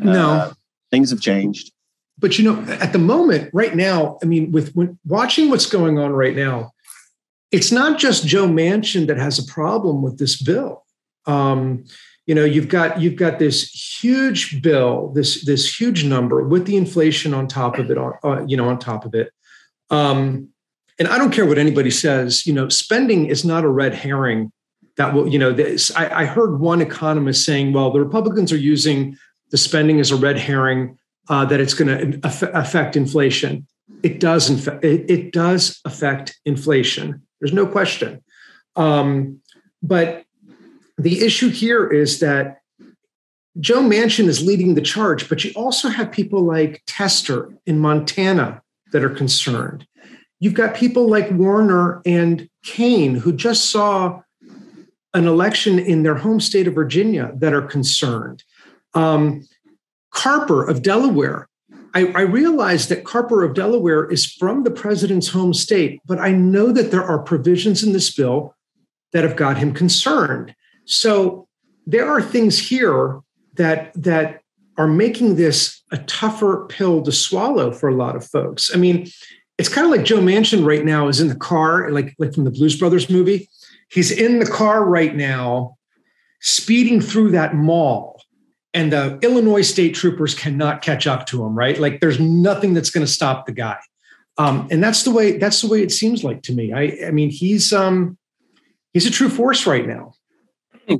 uh, 0.00 0.04
no, 0.04 0.52
things 0.90 1.10
have 1.10 1.20
changed. 1.20 1.72
But 2.18 2.38
you 2.38 2.44
know, 2.44 2.62
at 2.74 2.92
the 2.92 2.98
moment, 2.98 3.50
right 3.52 3.74
now, 3.74 4.18
I 4.22 4.26
mean, 4.26 4.52
with 4.52 4.72
when, 4.74 4.98
watching 5.04 5.50
what's 5.50 5.66
going 5.66 5.98
on 5.98 6.12
right 6.12 6.36
now, 6.36 6.70
it's 7.54 7.70
not 7.70 7.98
just 7.98 8.26
Joe 8.26 8.48
Manchin 8.48 9.06
that 9.06 9.16
has 9.16 9.38
a 9.38 9.46
problem 9.46 10.02
with 10.02 10.18
this 10.18 10.42
bill. 10.42 10.84
Um, 11.26 11.84
you 12.26 12.34
know, 12.34 12.44
you've 12.44 12.68
got 12.68 13.00
you've 13.00 13.16
got 13.16 13.38
this 13.38 13.70
huge 14.02 14.60
bill, 14.60 15.12
this 15.14 15.44
this 15.44 15.80
huge 15.80 16.04
number 16.04 16.42
with 16.42 16.66
the 16.66 16.76
inflation 16.76 17.32
on 17.32 17.46
top 17.46 17.78
of 17.78 17.90
it, 17.90 17.98
on 17.98 18.14
uh, 18.24 18.44
you 18.46 18.56
know, 18.56 18.68
on 18.68 18.78
top 18.78 19.04
of 19.04 19.14
it. 19.14 19.30
Um, 19.90 20.48
and 20.98 21.08
I 21.08 21.18
don't 21.18 21.32
care 21.32 21.46
what 21.46 21.58
anybody 21.58 21.90
says, 21.90 22.46
you 22.46 22.52
know, 22.52 22.68
spending 22.68 23.26
is 23.26 23.44
not 23.44 23.64
a 23.64 23.68
red 23.68 23.94
herring 23.94 24.52
that 24.96 25.12
will, 25.12 25.28
you 25.28 25.38
know, 25.38 25.52
this, 25.52 25.94
I, 25.96 26.22
I 26.22 26.24
heard 26.24 26.60
one 26.60 26.80
economist 26.80 27.44
saying, 27.44 27.72
well, 27.72 27.90
the 27.90 28.00
Republicans 28.00 28.52
are 28.52 28.56
using 28.56 29.16
the 29.50 29.56
spending 29.56 29.98
as 30.00 30.12
a 30.12 30.16
red 30.16 30.38
herring, 30.38 30.96
uh, 31.28 31.44
that 31.46 31.60
it's 31.60 31.74
going 31.74 32.20
to 32.20 32.20
affect 32.56 32.96
inflation. 32.96 33.66
It 34.02 34.20
does, 34.20 34.66
it, 34.68 35.10
it, 35.10 35.32
does 35.32 35.80
affect 35.84 36.38
inflation. 36.44 37.22
There's 37.44 37.52
no 37.52 37.66
question. 37.66 38.24
Um, 38.74 39.40
but 39.82 40.24
the 40.96 41.20
issue 41.20 41.50
here 41.50 41.86
is 41.86 42.20
that 42.20 42.62
Joe 43.60 43.82
Manchin 43.82 44.28
is 44.28 44.42
leading 44.42 44.74
the 44.74 44.80
charge, 44.80 45.28
but 45.28 45.44
you 45.44 45.52
also 45.54 45.90
have 45.90 46.10
people 46.10 46.42
like 46.42 46.82
Tester 46.86 47.54
in 47.66 47.80
Montana 47.80 48.62
that 48.92 49.04
are 49.04 49.10
concerned. 49.10 49.86
You've 50.40 50.54
got 50.54 50.74
people 50.74 51.06
like 51.06 51.30
Warner 51.32 52.00
and 52.06 52.48
Kaine 52.64 53.16
who 53.16 53.30
just 53.30 53.70
saw 53.70 54.22
an 55.12 55.28
election 55.28 55.78
in 55.78 56.02
their 56.02 56.14
home 56.14 56.40
state 56.40 56.66
of 56.66 56.74
Virginia 56.74 57.30
that 57.34 57.52
are 57.52 57.60
concerned. 57.60 58.42
Um, 58.94 59.46
Carper 60.14 60.66
of 60.66 60.80
Delaware. 60.80 61.50
I, 61.94 62.06
I 62.14 62.22
realize 62.22 62.88
that 62.88 63.04
Carper 63.04 63.44
of 63.44 63.54
Delaware 63.54 64.10
is 64.10 64.26
from 64.26 64.64
the 64.64 64.70
president's 64.70 65.28
home 65.28 65.54
state, 65.54 66.00
but 66.04 66.18
I 66.18 66.32
know 66.32 66.72
that 66.72 66.90
there 66.90 67.04
are 67.04 67.18
provisions 67.18 67.82
in 67.82 67.92
this 67.92 68.12
bill 68.14 68.54
that 69.12 69.24
have 69.24 69.36
got 69.36 69.58
him 69.58 69.72
concerned. 69.72 70.54
So 70.84 71.46
there 71.86 72.08
are 72.08 72.20
things 72.20 72.58
here 72.58 73.20
that 73.54 73.92
that 73.94 74.40
are 74.76 74.88
making 74.88 75.36
this 75.36 75.82
a 75.92 75.98
tougher 75.98 76.66
pill 76.68 77.00
to 77.02 77.12
swallow 77.12 77.70
for 77.70 77.88
a 77.88 77.94
lot 77.94 78.16
of 78.16 78.26
folks. 78.26 78.74
I 78.74 78.76
mean, 78.76 79.08
it's 79.56 79.68
kind 79.68 79.84
of 79.84 79.92
like 79.92 80.04
Joe 80.04 80.18
Manchin 80.18 80.66
right 80.66 80.84
now 80.84 81.06
is 81.06 81.20
in 81.20 81.28
the 81.28 81.36
car, 81.36 81.90
like 81.90 82.14
like 82.18 82.34
from 82.34 82.44
the 82.44 82.50
Blues 82.50 82.76
Brothers 82.76 83.08
movie 83.08 83.48
He's 83.94 84.10
in 84.10 84.40
the 84.40 84.46
car 84.46 84.84
right 84.84 85.14
now, 85.14 85.76
speeding 86.40 87.00
through 87.00 87.30
that 87.30 87.54
mall, 87.54 88.13
and 88.74 88.92
the 88.92 89.18
Illinois 89.22 89.62
state 89.62 89.94
troopers 89.94 90.34
cannot 90.34 90.82
catch 90.82 91.06
up 91.06 91.26
to 91.26 91.44
him. 91.44 91.56
Right? 91.56 91.78
Like 91.78 92.00
there's 92.00 92.20
nothing 92.20 92.74
that's 92.74 92.90
going 92.90 93.06
to 93.06 93.10
stop 93.10 93.46
the 93.46 93.52
guy. 93.52 93.78
Um, 94.36 94.66
and 94.70 94.82
that's 94.82 95.04
the 95.04 95.12
way 95.12 95.38
that's 95.38 95.60
the 95.60 95.68
way 95.68 95.82
it 95.82 95.92
seems 95.92 96.24
like 96.24 96.42
to 96.42 96.52
me. 96.52 96.72
I, 96.72 97.06
I 97.06 97.10
mean, 97.10 97.30
he's 97.30 97.72
um, 97.72 98.18
he's 98.92 99.06
a 99.06 99.10
true 99.10 99.28
force 99.28 99.66
right 99.66 99.86
now. 99.86 100.14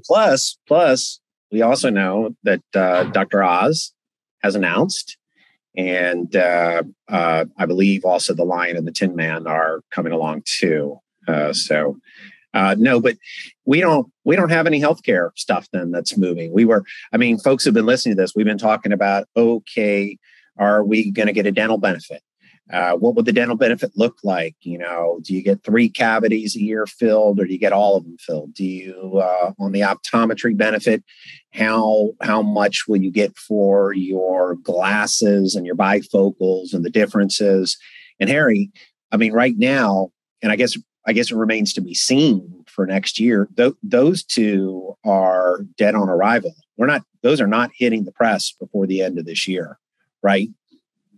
Plus, 0.07 0.57
plus, 0.67 1.21
we 1.53 1.61
also 1.61 1.91
know 1.91 2.35
that 2.45 2.63
uh, 2.75 3.05
Dr. 3.05 3.43
Oz 3.43 3.93
has 4.43 4.55
announced, 4.55 5.19
and 5.77 6.35
uh, 6.35 6.85
uh, 7.09 7.45
I 7.59 7.67
believe 7.67 8.05
also 8.05 8.35
the 8.35 8.45
Lion 8.45 8.77
and 8.77 8.87
the 8.87 8.93
Tin 8.93 9.17
Man 9.17 9.47
are 9.47 9.83
coming 9.91 10.13
along 10.13 10.43
too. 10.47 10.99
Uh, 11.27 11.53
so 11.53 11.99
uh, 12.55 12.77
no, 12.79 13.01
but 13.01 13.17
we 13.65 13.81
don't 13.81 14.11
we 14.25 14.37
don't 14.37 14.51
have 14.51 14.67
any 14.67 14.81
healthcare 14.81 15.31
stuff 15.35 15.69
then 15.73 15.91
that's 15.91 16.17
moving. 16.17 16.53
We 16.53 16.65
were, 16.65 16.85
I 17.13 17.17
mean, 17.17 17.39
folks 17.39 17.65
have 17.65 17.75
been 17.75 17.85
listening 17.85 18.17
to 18.17 18.23
this. 18.23 18.35
We've 18.35 18.47
been 18.47 18.59
talking 18.59 18.93
about 18.93 19.27
okay, 19.37 20.17
are 20.57 20.85
we 20.85 21.11
going 21.11 21.27
to 21.27 21.33
get 21.33 21.47
a 21.47 21.53
dental 21.53 21.79
benefit? 21.79 22.23
Uh, 22.73 22.93
what 22.93 23.15
would 23.15 23.27
the 23.27 23.33
dental 23.33 23.57
benefit 23.57 23.93
look 23.95 24.17
like? 24.23 24.55
You 24.63 24.79
know, 24.79 25.19
do 25.23 25.35
you 25.35 25.43
get 25.43 25.63
three 25.65 25.89
cavities 25.89 26.57
a 26.57 26.63
year 26.63 26.87
filled, 26.87 27.39
or 27.39 27.45
do 27.45 27.53
you 27.53 27.59
get 27.59 27.75
all 27.75 27.97
of 27.97 28.05
them 28.05 28.17
filled? 28.19 28.55
Do 28.55 28.65
you 28.65 29.19
uh, 29.19 29.53
on 29.59 29.73
the 29.73 29.81
optometry 29.81 30.57
benefit? 30.57 31.03
How 31.53 32.13
how 32.23 32.41
much 32.41 32.85
will 32.87 33.03
you 33.03 33.11
get 33.11 33.37
for 33.37 33.93
your 33.93 34.55
glasses 34.55 35.57
and 35.57 35.67
your 35.67 35.77
bifocals 35.77 36.73
and 36.73 36.85
the 36.85 36.91
differences? 36.91 37.77
And 38.21 38.31
Harry, 38.31 38.71
I 39.11 39.17
mean, 39.17 39.33
right 39.33 39.59
now, 39.59 40.11
and 40.41 40.53
I 40.53 40.57
guess 40.57 40.79
I 41.07 41.13
guess 41.13 41.31
it 41.31 41.37
remains 41.37 41.73
to 41.75 41.81
be 41.81 41.95
seen 41.95 42.65
for 42.67 42.87
next 42.87 43.19
year. 43.21 43.49
Th- 43.57 43.75
those 43.83 44.25
two 44.25 44.97
are 45.05 45.61
dead 45.77 45.95
on 45.95 46.09
arrival. 46.09 46.55
We're 46.77 46.87
not; 46.87 47.03
those 47.23 47.41
are 47.41 47.47
not 47.47 47.71
hitting 47.77 48.05
the 48.05 48.13
press 48.13 48.53
before 48.53 48.87
the 48.87 49.03
end 49.03 49.19
of 49.19 49.27
this 49.27 49.47
year, 49.47 49.79
right? 50.23 50.49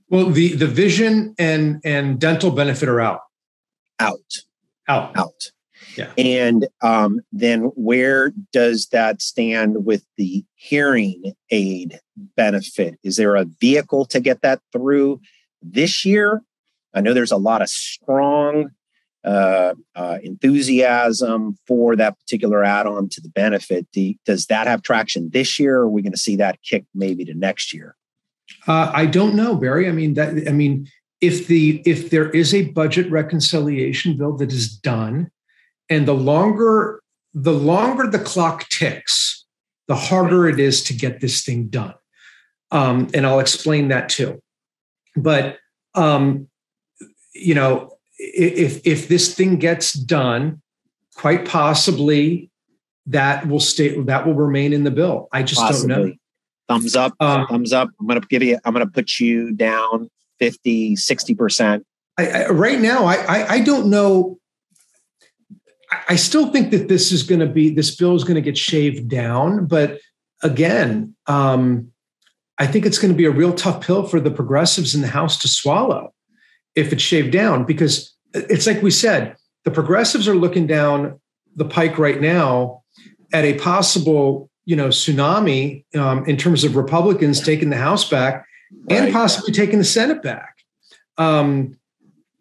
Well, 0.09 0.27
the 0.27 0.55
the 0.55 0.67
vision 0.67 1.35
and 1.39 1.81
and 1.85 2.21
dental 2.21 2.51
benefit 2.51 2.89
are 2.89 3.01
out, 3.01 3.21
out, 3.99 4.43
out, 4.89 5.17
out. 5.17 5.51
Yeah. 5.97 6.13
And 6.19 6.67
um, 6.83 7.21
then 7.33 7.65
where 7.75 8.33
does 8.53 8.89
that 8.89 9.23
stand 9.23 9.85
with 9.85 10.05
the 10.17 10.45
hearing 10.55 11.33
aid 11.51 12.01
benefit? 12.37 12.99
Is 13.03 13.17
there 13.17 13.37
a 13.37 13.47
vehicle 13.61 14.05
to 14.07 14.21
get 14.21 14.43
that 14.43 14.61
through 14.73 15.21
this 15.63 16.05
year? 16.05 16.43
I 16.95 17.01
know 17.01 17.15
there's 17.15 17.33
a 17.33 17.37
lot 17.37 17.63
of 17.63 17.69
strong 17.69 18.71
uh, 19.27 19.75
uh, 19.97 20.19
enthusiasm 20.23 21.59
for 21.67 21.97
that 21.97 22.17
particular 22.19 22.63
add-on 22.65 23.09
to 23.09 23.21
the 23.21 23.29
benefit. 23.29 23.87
Do, 23.93 24.15
does 24.25 24.47
that 24.47 24.69
have 24.69 24.83
traction 24.83 25.31
this 25.33 25.59
year, 25.59 25.79
or 25.79 25.83
are 25.83 25.89
we 25.89 26.01
going 26.01 26.13
to 26.13 26.19
see 26.19 26.37
that 26.37 26.63
kick 26.63 26.85
maybe 26.95 27.25
to 27.25 27.35
next 27.35 27.75
year? 27.75 27.97
Uh, 28.69 28.91
I 28.95 29.07
don't 29.07 29.35
know, 29.35 29.57
Barry. 29.57 29.89
I 29.89 29.93
mean, 29.93 30.15
that 30.15 30.49
I 30.49 30.53
mean, 30.53 30.89
if 31.21 31.49
the 31.49 31.83
if 31.85 32.11
there 32.11 32.31
is 32.31 32.55
a 32.55 32.71
budget 32.71 33.11
reconciliation 33.11 34.17
bill 34.17 34.37
that 34.37 34.53
is 34.53 34.77
done, 34.77 35.31
and 35.91 36.07
the 36.07 36.15
longer 36.15 37.03
the 37.35 37.53
longer 37.53 38.07
the 38.07 38.21
clock 38.21 38.69
ticks, 38.69 39.45
the 39.89 39.97
harder 39.97 40.49
it 40.49 40.61
is 40.61 40.85
to 40.85 40.95
get 40.95 41.21
this 41.21 41.43
thing 41.43 41.67
done. 41.67 41.95
Um, 42.71 43.09
and 43.13 43.27
I'll 43.27 43.41
explain 43.41 43.89
that 43.89 44.09
too. 44.09 44.41
But 45.17 45.59
um, 45.95 46.49
you 47.35 47.55
know, 47.55 47.96
if 48.19 48.87
if 48.87 49.09
this 49.09 49.35
thing 49.35 49.57
gets 49.57 49.93
done, 49.93 50.63
quite 51.15 51.47
possibly 51.47 52.51
that 53.07 53.47
will 53.47 53.61
stay 53.61 54.01
that 54.03 54.27
will 54.27 54.35
remain 54.35 54.73
in 54.73 54.85
the 54.85 54.91
bill. 54.91 55.29
I 55.33 55.43
just 55.43 55.61
possibly. 55.61 55.95
don't 55.95 56.07
know. 56.09 56.15
Thumbs 56.69 56.97
up, 56.97 57.13
um, 57.21 57.47
thumbs 57.47 57.73
up. 57.73 57.91
I'm 58.01 58.07
going 58.07 58.21
to 58.21 58.27
give 58.27 58.43
you. 58.43 58.59
I'm 58.65 58.75
to 58.75 58.87
put 58.87 59.21
you 59.21 59.53
down 59.53 60.11
50, 60.41 60.97
60 60.97 61.35
percent. 61.35 61.87
right 62.19 62.81
now, 62.81 63.05
I, 63.05 63.15
I 63.15 63.53
I 63.55 63.61
don't 63.61 63.89
know. 63.89 64.39
I 66.09 66.17
still 66.17 66.51
think 66.51 66.73
that 66.73 66.89
this 66.89 67.13
is 67.13 67.23
going 67.23 67.41
to 67.41 67.47
be 67.47 67.71
this 67.71 67.95
bill 67.95 68.17
is 68.17 68.25
going 68.25 68.35
to 68.35 68.41
get 68.41 68.59
shaved 68.59 69.09
down, 69.09 69.67
but 69.67 70.01
again, 70.43 71.15
um, 71.29 71.93
I 72.59 72.67
think 72.67 72.85
it's 72.85 72.99
going 72.99 73.13
to 73.13 73.17
be 73.17 73.27
a 73.27 73.31
real 73.31 73.53
tough 73.53 73.87
pill 73.87 74.03
for 74.03 74.19
the 74.19 74.31
progressives 74.31 74.95
in 74.95 75.03
the 75.03 75.09
House 75.09 75.39
to 75.39 75.49
swallow 75.49 76.13
if 76.77 76.93
it's 76.93 77.03
shaved 77.03 77.33
down 77.33 77.65
because 77.65 78.15
it's 78.35 78.67
like 78.67 78.83
we 78.83 78.91
said 78.91 79.35
the 79.65 79.71
progressives 79.71 80.29
are 80.29 80.35
looking 80.37 80.67
down 80.67 81.19
the 81.57 81.65
pike 81.65 81.99
right 81.99 82.21
now 82.21 82.83
at 83.33 83.45
a 83.45 83.55
possible 83.55 84.51
you 84.67 84.77
know 84.77 84.89
tsunami 84.89 85.85
um, 85.97 86.25
in 86.27 86.37
terms 86.37 86.63
of 86.63 86.77
republicans 86.77 87.41
taking 87.41 87.71
the 87.71 87.77
house 87.77 88.09
back 88.09 88.47
right. 88.91 89.01
and 89.01 89.13
possibly 89.13 89.53
taking 89.53 89.79
the 89.79 89.85
senate 89.85 90.23
back 90.23 90.59
um, 91.19 91.77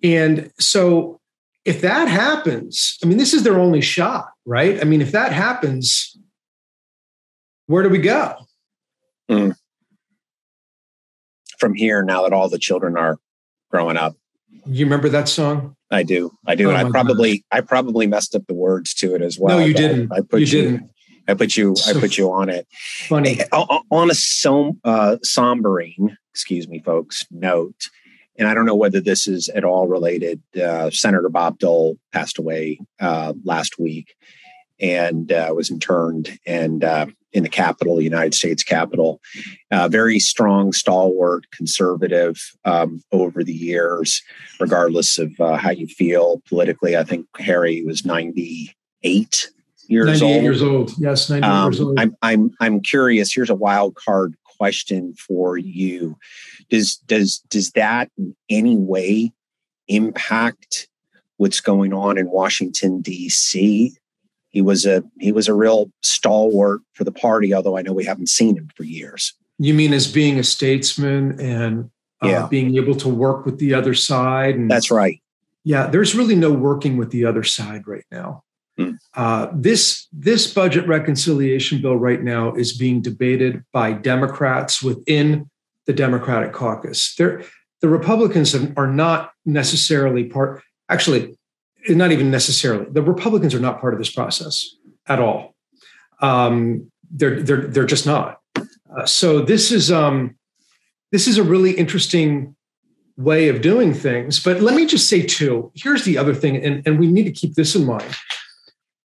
and 0.04 0.52
so 0.60 1.20
if 1.64 1.82
that 1.82 2.08
happens 2.08 2.98
i 3.04 3.08
mean 3.08 3.18
this 3.18 3.34
is 3.34 3.44
their 3.44 3.60
only 3.60 3.82
shot 3.82 4.30
right 4.46 4.80
i 4.82 4.84
mean 4.84 5.02
if 5.02 5.14
that 5.14 5.32
happens 5.32 6.18
where 7.68 7.82
do 7.82 7.90
we 7.90 7.98
go 7.98 8.36
mm. 9.32 9.56
from 11.58 11.74
here 11.74 12.04
now 12.04 12.22
that 12.24 12.34
all 12.34 12.50
the 12.50 12.60
children 12.60 12.98
are 12.98 13.18
growing 13.72 13.98
up 13.98 14.16
you 14.66 14.86
remember 14.86 15.10
that 15.10 15.28
song? 15.28 15.76
I 15.92 16.04
do. 16.04 16.32
I 16.46 16.56
do. 16.56 16.68
Oh 16.68 16.76
and 16.76 16.88
I 16.88 16.90
probably 16.90 17.38
gosh. 17.38 17.44
I 17.52 17.62
probably 17.62 18.08
messed 18.08 18.36
up 18.36 18.48
the 18.48 18.54
words 18.54 18.94
to 18.96 19.16
it 19.16 19.22
as 19.22 19.38
well. 19.40 19.60
No, 19.60 19.66
you 19.66 19.74
didn't. 19.74 20.12
I 20.12 20.22
put 20.22 20.42
you, 20.42 20.46
you 20.46 20.62
didn't. 20.62 20.90
I 21.28 21.34
put 21.34 21.58
you 21.58 21.76
so 21.76 21.98
I 21.98 22.00
put 22.00 22.18
you 22.18 22.32
on 22.32 22.50
it. 22.50 22.68
Funny. 23.08 23.40
On 23.52 24.12
a 24.12 24.14
som, 24.14 24.80
uh, 24.84 25.18
sombering, 25.24 26.16
excuse 26.32 26.68
me, 26.68 26.80
folks, 26.80 27.26
note, 27.32 27.90
and 28.38 28.48
I 28.48 28.54
don't 28.54 28.66
know 28.66 28.76
whether 28.76 29.00
this 29.00 29.28
is 29.28 29.50
at 29.50 29.64
all 29.64 29.88
related. 29.88 30.42
Uh, 30.56 30.90
Senator 30.92 31.30
Bob 31.30 31.58
Dole 31.60 31.98
passed 32.12 32.38
away 32.38 32.80
uh, 33.00 33.34
last 33.44 33.80
week 33.80 34.16
and 34.80 35.32
uh, 35.32 35.52
was 35.56 35.72
interned. 35.72 36.38
And 36.46 36.84
uh, 36.84 37.08
in 37.36 37.44
the 37.44 37.50
capital, 37.50 37.98
the 37.98 38.04
United 38.04 38.34
States 38.34 38.64
Capitol. 38.64 39.22
Uh, 39.70 39.90
very 39.90 40.20
strong, 40.20 40.72
stalwart, 40.72 41.46
conservative 41.52 42.38
um, 42.64 43.04
over 43.12 43.44
the 43.44 43.54
years, 43.54 44.24
regardless 44.60 45.20
of 45.20 45.38
uh, 45.42 45.58
how 45.58 45.70
you 45.70 45.86
feel 45.86 46.42
politically. 46.48 46.96
I 46.96 47.04
think 47.04 47.28
Harry 47.38 47.84
was 47.84 48.06
98 48.06 49.52
years 49.88 50.22
98 50.22 50.34
old. 50.34 50.44
years 50.44 50.64
old. 50.64 50.92
Yes, 50.98 51.30
98 51.30 51.48
um, 51.48 51.72
years 51.74 51.82
old. 51.82 52.00
I'm, 52.00 52.16
I'm, 52.22 52.52
I'm 52.62 52.80
curious. 52.80 53.34
Here's 53.34 53.50
a 53.50 53.56
wild 53.56 53.96
card 53.96 54.36
question 54.58 55.14
for 55.16 55.58
you. 55.58 56.18
Does, 56.70 56.96
does, 56.96 57.40
does 57.50 57.72
that 57.72 58.10
in 58.18 58.34
any 58.50 58.78
way 58.78 59.34
impact 59.90 60.88
what's 61.36 61.60
going 61.60 61.94
on 61.94 62.18
in 62.18 62.32
Washington, 62.32 63.02
D.C.? 63.02 63.94
He 64.56 64.62
was 64.62 64.86
a 64.86 65.04
he 65.20 65.34
was 65.34 65.50
a 65.50 65.54
real 65.54 65.92
stalwart 66.02 66.80
for 66.94 67.04
the 67.04 67.12
party. 67.12 67.54
Although 67.54 67.78
I 67.78 67.82
know 67.82 67.92
we 67.92 68.06
haven't 68.06 68.30
seen 68.30 68.56
him 68.56 68.70
for 68.74 68.86
years. 68.86 69.34
You 69.60 69.74
mean 69.74 69.94
as 69.94 70.10
being 70.12 70.40
a 70.40 70.44
statesman 70.44 71.40
and 71.42 71.92
uh, 72.24 72.28
yeah. 72.28 72.48
being 72.48 72.78
able 72.78 72.96
to 72.96 73.10
work 73.10 73.46
with 73.46 73.60
the 73.60 73.74
other 73.74 73.94
side? 73.94 74.56
And, 74.56 74.72
That's 74.72 74.90
right. 74.90 75.22
Yeah, 75.66 75.88
there's 75.88 76.16
really 76.16 76.36
no 76.36 76.54
working 76.54 76.96
with 76.96 77.12
the 77.12 77.26
other 77.26 77.44
side 77.44 77.86
right 77.86 78.06
now. 78.12 78.44
Hmm. 78.78 78.92
Uh, 79.14 79.48
this 79.54 80.08
this 80.14 80.52
budget 80.52 80.88
reconciliation 80.88 81.82
bill 81.82 81.98
right 81.98 82.24
now 82.24 82.54
is 82.56 82.78
being 82.78 83.02
debated 83.02 83.62
by 83.74 83.92
Democrats 83.92 84.82
within 84.82 85.50
the 85.86 85.94
Democratic 85.94 86.54
caucus. 86.54 87.14
They're, 87.16 87.44
the 87.82 87.90
Republicans 87.90 88.56
are 88.78 88.88
not 88.88 89.34
necessarily 89.46 90.24
part. 90.24 90.64
Actually, 90.88 91.36
not 91.90 92.12
even 92.12 92.32
necessarily. 92.32 92.86
The 92.90 93.02
Republicans 93.02 93.54
are 93.54 93.60
not 93.60 93.82
part 93.82 93.94
of 93.94 94.00
this 94.00 94.12
process 94.12 94.76
at 95.08 95.20
all. 95.20 95.56
Um, 96.22 96.92
they're 97.12 97.42
they're 97.42 97.68
they're 97.68 97.86
just 97.86 98.06
not. 98.06 98.40
Uh, 98.56 99.06
so 99.06 99.42
this 99.42 99.72
is 99.72 99.92
um, 99.92 100.36
this 101.12 101.28
is 101.28 101.38
a 101.38 101.44
really 101.44 101.72
interesting 101.72 102.56
way 103.18 103.48
of 103.48 103.62
doing 103.62 103.94
things. 103.94 104.42
But 104.42 104.62
let 104.62 104.76
me 104.76 104.86
just 104.86 105.10
say 105.10 105.22
too, 105.22 105.72
here's 105.76 106.04
the 106.04 106.18
other 106.18 106.34
thing, 106.34 106.58
and, 106.58 106.86
and 106.86 107.00
we 107.00 107.08
need 107.08 107.24
to 107.24 107.32
keep 107.32 107.56
this 107.56 107.76
in 107.76 107.86
mind. 107.86 108.16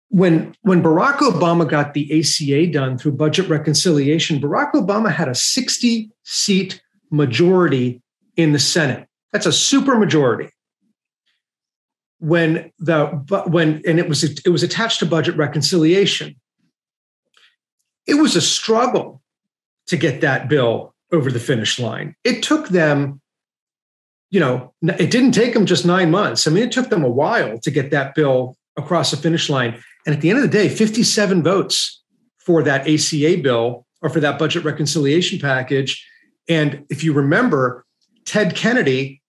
When, 0.10 0.56
when 0.62 0.84
Barack 0.84 1.18
Obama 1.18 1.68
got 1.68 1.94
the 1.94 2.20
ACA 2.20 2.68
done 2.68 2.98
through 2.98 3.14
budget 3.14 3.48
reconciliation, 3.48 4.42
Barack 4.42 4.74
Obama 4.74 5.12
had 5.12 5.30
a 5.30 5.36
60 5.36 6.12
seat 6.24 6.82
majority 7.12 8.02
in 8.36 8.52
the 8.52 8.60
Senate. 8.60 9.08
That's 9.32 9.46
a 9.46 9.54
super 9.54 9.98
majority. 9.98 10.50
When 12.22 12.72
the 12.78 13.08
but 13.26 13.50
when 13.50 13.82
and 13.86 14.00
it 14.00 14.08
was 14.08 14.24
it 14.24 14.50
was 14.50 14.64
attached 14.64 15.00
to 15.00 15.06
budget 15.06 15.36
reconciliation. 15.36 16.36
It 18.06 18.16
was 18.16 18.36
a 18.36 18.42
struggle 18.42 19.22
to 19.88 19.98
get 19.98 20.22
that 20.22 20.48
bill 20.48 20.94
over 21.12 21.32
the 21.32 21.40
finish 21.40 21.80
line. 21.80 22.16
It 22.24 22.44
took 22.44 22.70
them 22.70 23.22
you 24.32 24.40
know, 24.40 24.74
it 24.82 25.12
didn't 25.12 25.34
take 25.34 25.54
them 25.54 25.66
just 25.66 25.86
nine 25.86 26.10
months. 26.10 26.48
I 26.48 26.52
mean, 26.52 26.64
it 26.64 26.72
took 26.72 26.90
them 26.90 27.04
a 27.04 27.10
while 27.10 27.60
to 27.60 27.70
get 27.70 27.92
that 27.92 28.16
bill 28.16 28.56
across 28.78 29.12
the 29.12 29.18
finish 29.18 29.50
line. 29.50 29.78
And 30.06 30.16
at 30.16 30.22
the 30.22 30.30
end 30.30 30.40
of 30.40 30.44
the 30.44 30.50
day, 30.50 30.70
57 30.70 31.44
votes 31.44 32.02
for 32.38 32.64
that 32.64 32.88
ACA 32.88 33.42
bill 33.44 33.86
or 34.02 34.10
for 34.10 34.22
that 34.22 34.40
budget 34.40 34.64
reconciliation 34.64 35.38
package. 35.38 36.08
And 36.48 36.86
if 36.90 37.04
you 37.04 37.12
remember, 37.12 37.86
Ted 38.26 38.56
Kennedy 38.56 39.21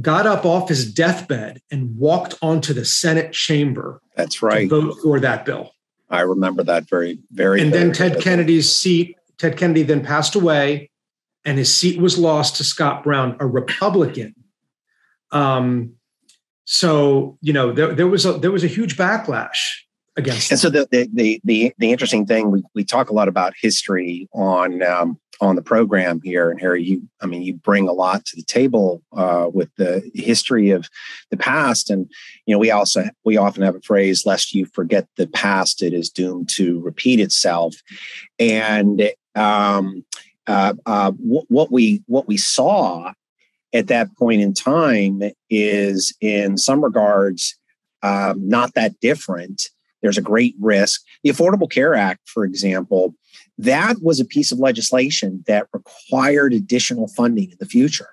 got 0.00 0.26
up 0.26 0.44
off 0.44 0.68
his 0.68 0.92
deathbed 0.92 1.60
and 1.70 1.96
walked 1.96 2.34
onto 2.40 2.72
the 2.72 2.84
Senate 2.84 3.32
chamber. 3.32 4.00
That's 4.16 4.42
right. 4.42 4.68
vote 4.68 4.96
for 5.02 5.20
that 5.20 5.44
bill. 5.44 5.72
I 6.08 6.20
remember 6.20 6.62
that 6.64 6.88
very, 6.88 7.18
very. 7.30 7.60
And 7.60 7.70
very 7.70 7.84
then 7.84 7.92
Ted 7.92 8.20
Kennedy's 8.20 8.70
seat, 8.70 9.16
Ted 9.38 9.56
Kennedy 9.56 9.82
then 9.82 10.04
passed 10.04 10.34
away 10.34 10.90
and 11.44 11.58
his 11.58 11.74
seat 11.74 12.00
was 12.00 12.18
lost 12.18 12.56
to 12.56 12.64
Scott 12.64 13.02
Brown, 13.02 13.36
a 13.40 13.46
Republican. 13.46 14.34
Um, 15.30 15.94
so 16.64 17.38
you 17.40 17.52
know 17.52 17.72
there, 17.72 17.94
there 17.94 18.06
was 18.06 18.24
a 18.24 18.34
there 18.34 18.52
was 18.52 18.64
a 18.64 18.68
huge 18.68 18.96
backlash 18.96 19.58
against. 20.16 20.50
And 20.50 20.60
so 20.60 20.70
the 20.70 20.88
the 20.90 21.08
the 21.44 21.72
the, 21.78 21.92
interesting 21.92 22.26
thing 22.26 22.50
we 22.50 22.62
we 22.74 22.84
talk 22.84 23.10
a 23.10 23.14
lot 23.14 23.28
about 23.28 23.54
history 23.60 24.28
on 24.32 24.82
um, 24.82 25.18
on 25.40 25.56
the 25.56 25.62
program 25.62 26.20
here, 26.22 26.50
and 26.50 26.60
Harry, 26.60 26.82
you 26.82 27.08
I 27.20 27.26
mean 27.26 27.42
you 27.42 27.54
bring 27.54 27.88
a 27.88 27.92
lot 27.92 28.24
to 28.26 28.36
the 28.36 28.42
table 28.42 29.02
uh, 29.16 29.48
with 29.52 29.70
the 29.76 30.08
history 30.14 30.70
of 30.70 30.88
the 31.30 31.36
past, 31.36 31.90
and 31.90 32.10
you 32.46 32.54
know 32.54 32.58
we 32.58 32.70
also 32.70 33.04
we 33.24 33.36
often 33.36 33.62
have 33.62 33.76
a 33.76 33.80
phrase, 33.80 34.26
"Lest 34.26 34.54
you 34.54 34.66
forget 34.66 35.06
the 35.16 35.26
past, 35.26 35.82
it 35.82 35.92
is 35.92 36.10
doomed 36.10 36.48
to 36.50 36.80
repeat 36.80 37.20
itself," 37.20 37.74
and 38.38 39.10
um, 39.34 40.04
uh, 40.46 40.74
uh, 40.86 41.10
w- 41.12 41.46
what 41.48 41.72
we 41.72 42.02
what 42.06 42.28
we 42.28 42.36
saw 42.36 43.12
at 43.72 43.86
that 43.86 44.14
point 44.16 44.42
in 44.42 44.52
time 44.52 45.22
is, 45.48 46.14
in 46.20 46.58
some 46.58 46.84
regards, 46.84 47.58
um, 48.02 48.46
not 48.46 48.74
that 48.74 49.00
different. 49.00 49.70
There's 50.02 50.18
a 50.18 50.22
great 50.22 50.54
risk. 50.60 51.02
The 51.22 51.30
Affordable 51.30 51.70
Care 51.70 51.94
Act, 51.94 52.28
for 52.28 52.44
example, 52.44 53.14
that 53.58 53.96
was 54.02 54.20
a 54.20 54.24
piece 54.24 54.52
of 54.52 54.58
legislation 54.58 55.44
that 55.46 55.68
required 55.72 56.52
additional 56.52 57.08
funding 57.08 57.50
in 57.50 57.56
the 57.60 57.66
future. 57.66 58.08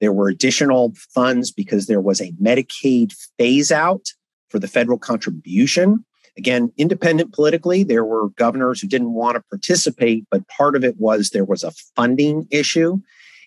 There 0.00 0.12
were 0.12 0.28
additional 0.28 0.94
funds 1.14 1.50
because 1.50 1.86
there 1.86 2.00
was 2.00 2.20
a 2.20 2.32
Medicaid 2.32 3.12
phase 3.38 3.70
out 3.70 4.06
for 4.50 4.58
the 4.58 4.68
federal 4.68 4.98
contribution 4.98 6.04
Again, 6.38 6.70
independent 6.76 7.32
politically, 7.32 7.82
there 7.82 8.04
were 8.04 8.28
governors 8.30 8.80
who 8.80 8.88
didn't 8.88 9.14
want 9.14 9.36
to 9.36 9.42
participate, 9.48 10.26
but 10.30 10.46
part 10.48 10.76
of 10.76 10.84
it 10.84 10.96
was 10.98 11.30
there 11.30 11.44
was 11.44 11.64
a 11.64 11.72
funding 11.94 12.46
issue. 12.50 12.98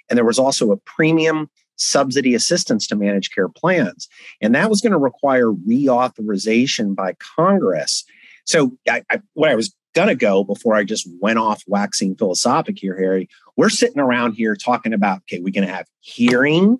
And 0.09 0.17
there 0.17 0.25
was 0.25 0.39
also 0.39 0.71
a 0.71 0.77
premium 0.77 1.49
subsidy 1.79 2.35
assistance 2.35 2.87
to 2.87 2.95
managed 2.95 3.33
care 3.33 3.49
plans. 3.49 4.07
And 4.41 4.53
that 4.55 4.69
was 4.69 4.81
going 4.81 4.91
to 4.91 4.97
require 4.97 5.47
reauthorization 5.47 6.95
by 6.95 7.13
Congress. 7.13 8.03
So, 8.45 8.77
I, 8.87 9.03
I, 9.09 9.21
what 9.33 9.49
I 9.49 9.55
was 9.55 9.73
going 9.95 10.07
to 10.07 10.15
go 10.15 10.43
before 10.43 10.75
I 10.75 10.83
just 10.83 11.07
went 11.21 11.39
off 11.39 11.63
waxing 11.67 12.15
philosophic 12.15 12.77
here, 12.79 12.97
Harry, 12.97 13.27
we're 13.57 13.69
sitting 13.69 13.99
around 13.99 14.33
here 14.33 14.55
talking 14.55 14.93
about 14.93 15.19
okay, 15.19 15.39
we're 15.39 15.53
going 15.53 15.67
to 15.67 15.73
have 15.73 15.87
hearing. 16.01 16.79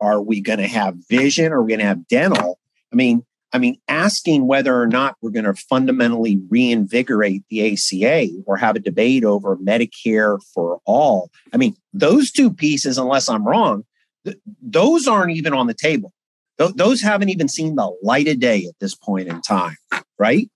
Are 0.00 0.22
we 0.22 0.40
going 0.40 0.60
to 0.60 0.66
have 0.66 0.96
vision? 1.08 1.52
Are 1.52 1.62
we 1.62 1.70
going 1.70 1.80
to 1.80 1.86
have 1.86 2.08
dental? 2.08 2.58
I 2.92 2.96
mean, 2.96 3.24
I 3.52 3.58
mean, 3.58 3.78
asking 3.88 4.46
whether 4.46 4.80
or 4.80 4.86
not 4.86 5.16
we're 5.20 5.30
going 5.30 5.44
to 5.44 5.54
fundamentally 5.54 6.40
reinvigorate 6.48 7.42
the 7.50 7.72
ACA 7.72 8.28
or 8.46 8.56
have 8.56 8.76
a 8.76 8.80
debate 8.80 9.24
over 9.24 9.56
Medicare 9.56 10.40
for 10.54 10.80
all. 10.84 11.30
I 11.52 11.56
mean, 11.56 11.76
those 11.92 12.30
two 12.30 12.52
pieces, 12.52 12.96
unless 12.96 13.28
I'm 13.28 13.46
wrong, 13.46 13.84
th- 14.24 14.38
those 14.62 15.06
aren't 15.06 15.36
even 15.36 15.52
on 15.52 15.66
the 15.66 15.74
table. 15.74 16.12
Th- 16.58 16.72
those 16.74 17.00
haven't 17.00 17.28
even 17.30 17.48
seen 17.48 17.76
the 17.76 17.94
light 18.02 18.28
of 18.28 18.40
day 18.40 18.66
at 18.66 18.78
this 18.80 18.94
point 18.94 19.28
in 19.28 19.40
time, 19.42 19.76
right? 20.18 20.50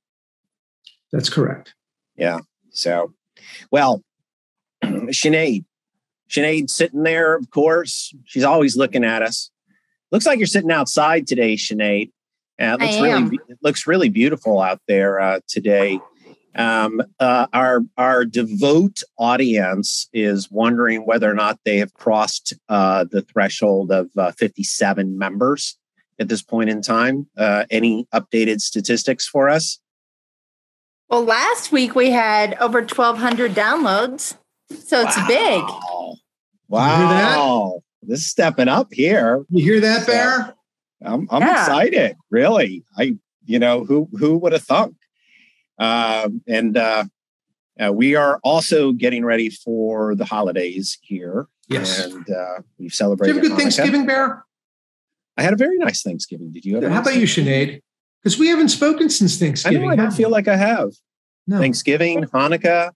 That's 1.12 1.28
correct. 1.28 1.74
Yeah. 2.16 2.40
So, 2.70 3.14
well, 3.70 4.02
Sinead, 4.84 5.64
Sinead 6.28 6.70
sitting 6.70 7.02
there, 7.02 7.36
of 7.36 7.50
course. 7.50 8.14
She's 8.24 8.44
always 8.44 8.76
looking 8.76 9.04
at 9.04 9.22
us. 9.22 9.50
Looks 10.10 10.26
like 10.26 10.38
you're 10.38 10.46
sitting 10.46 10.70
outside 10.70 11.26
today, 11.26 11.54
Sinead. 11.54 12.10
Uh, 12.60 12.76
it 12.78 12.80
looks 12.80 13.00
really 13.00 13.38
it 13.48 13.58
looks 13.62 13.86
really 13.86 14.08
beautiful 14.08 14.60
out 14.60 14.80
there 14.86 15.20
uh, 15.20 15.40
today. 15.48 15.98
Um, 16.56 17.02
uh, 17.18 17.46
our 17.52 17.82
our 17.96 18.24
devout 18.24 19.00
audience 19.18 20.08
is 20.12 20.50
wondering 20.50 21.04
whether 21.04 21.30
or 21.30 21.34
not 21.34 21.58
they 21.64 21.78
have 21.78 21.94
crossed 21.94 22.54
uh, 22.68 23.04
the 23.10 23.22
threshold 23.22 23.90
of 23.90 24.10
uh, 24.16 24.32
57 24.32 25.18
members 25.18 25.76
at 26.18 26.28
this 26.28 26.42
point 26.42 26.70
in 26.70 26.80
time. 26.80 27.26
Uh, 27.36 27.64
any 27.70 28.06
updated 28.14 28.60
statistics 28.60 29.26
for 29.26 29.48
us? 29.48 29.80
Well, 31.08 31.24
last 31.24 31.72
week 31.72 31.94
we 31.94 32.10
had 32.10 32.54
over 32.60 32.80
1,200 32.80 33.52
downloads, 33.52 34.36
so 34.70 35.02
it's 35.02 35.16
wow. 35.16 35.26
big. 35.28 35.64
Wow, 36.68 37.82
this 38.02 38.20
is 38.20 38.30
stepping 38.30 38.68
up 38.68 38.92
here. 38.92 39.44
You 39.50 39.62
hear 39.62 39.80
that, 39.80 40.06
Bear? 40.06 40.54
I'm, 41.04 41.28
I'm 41.30 41.42
yeah. 41.42 41.60
excited. 41.60 42.16
Really, 42.30 42.84
I 42.96 43.16
you 43.44 43.58
know 43.58 43.84
who 43.84 44.08
who 44.18 44.38
would 44.38 44.52
have 44.52 44.62
thunk? 44.62 44.96
Um, 45.78 46.42
and 46.46 46.76
uh, 46.76 47.04
uh, 47.84 47.92
we 47.92 48.14
are 48.14 48.38
also 48.42 48.92
getting 48.92 49.24
ready 49.24 49.50
for 49.50 50.14
the 50.14 50.24
holidays 50.24 50.98
here. 51.02 51.48
Yes, 51.68 52.04
and 52.04 52.28
uh, 52.30 52.60
we've 52.78 52.92
celebrated. 52.92 53.34
Did 53.34 53.44
you 53.44 53.50
have 53.50 53.58
a 53.58 53.62
good 53.62 53.68
Hanukkah. 53.68 53.76
Thanksgiving, 53.76 54.06
Bear? 54.06 54.44
I 55.36 55.42
had 55.42 55.52
a 55.52 55.56
very 55.56 55.78
nice 55.78 56.02
Thanksgiving. 56.02 56.52
Did 56.52 56.64
you? 56.64 56.80
Have 56.80 56.92
How 56.92 57.00
about 57.00 57.16
you, 57.16 57.26
Sinead? 57.26 57.80
Because 58.22 58.38
we 58.38 58.48
haven't 58.48 58.68
spoken 58.68 59.10
since 59.10 59.38
Thanksgiving. 59.38 59.82
I, 59.82 59.84
know, 59.86 59.92
I 59.92 59.96
don't 59.96 60.12
feel 60.12 60.30
like 60.30 60.48
I 60.48 60.56
have. 60.56 60.92
No. 61.46 61.58
Thanksgiving, 61.58 62.24
Hanukkah. 62.24 62.92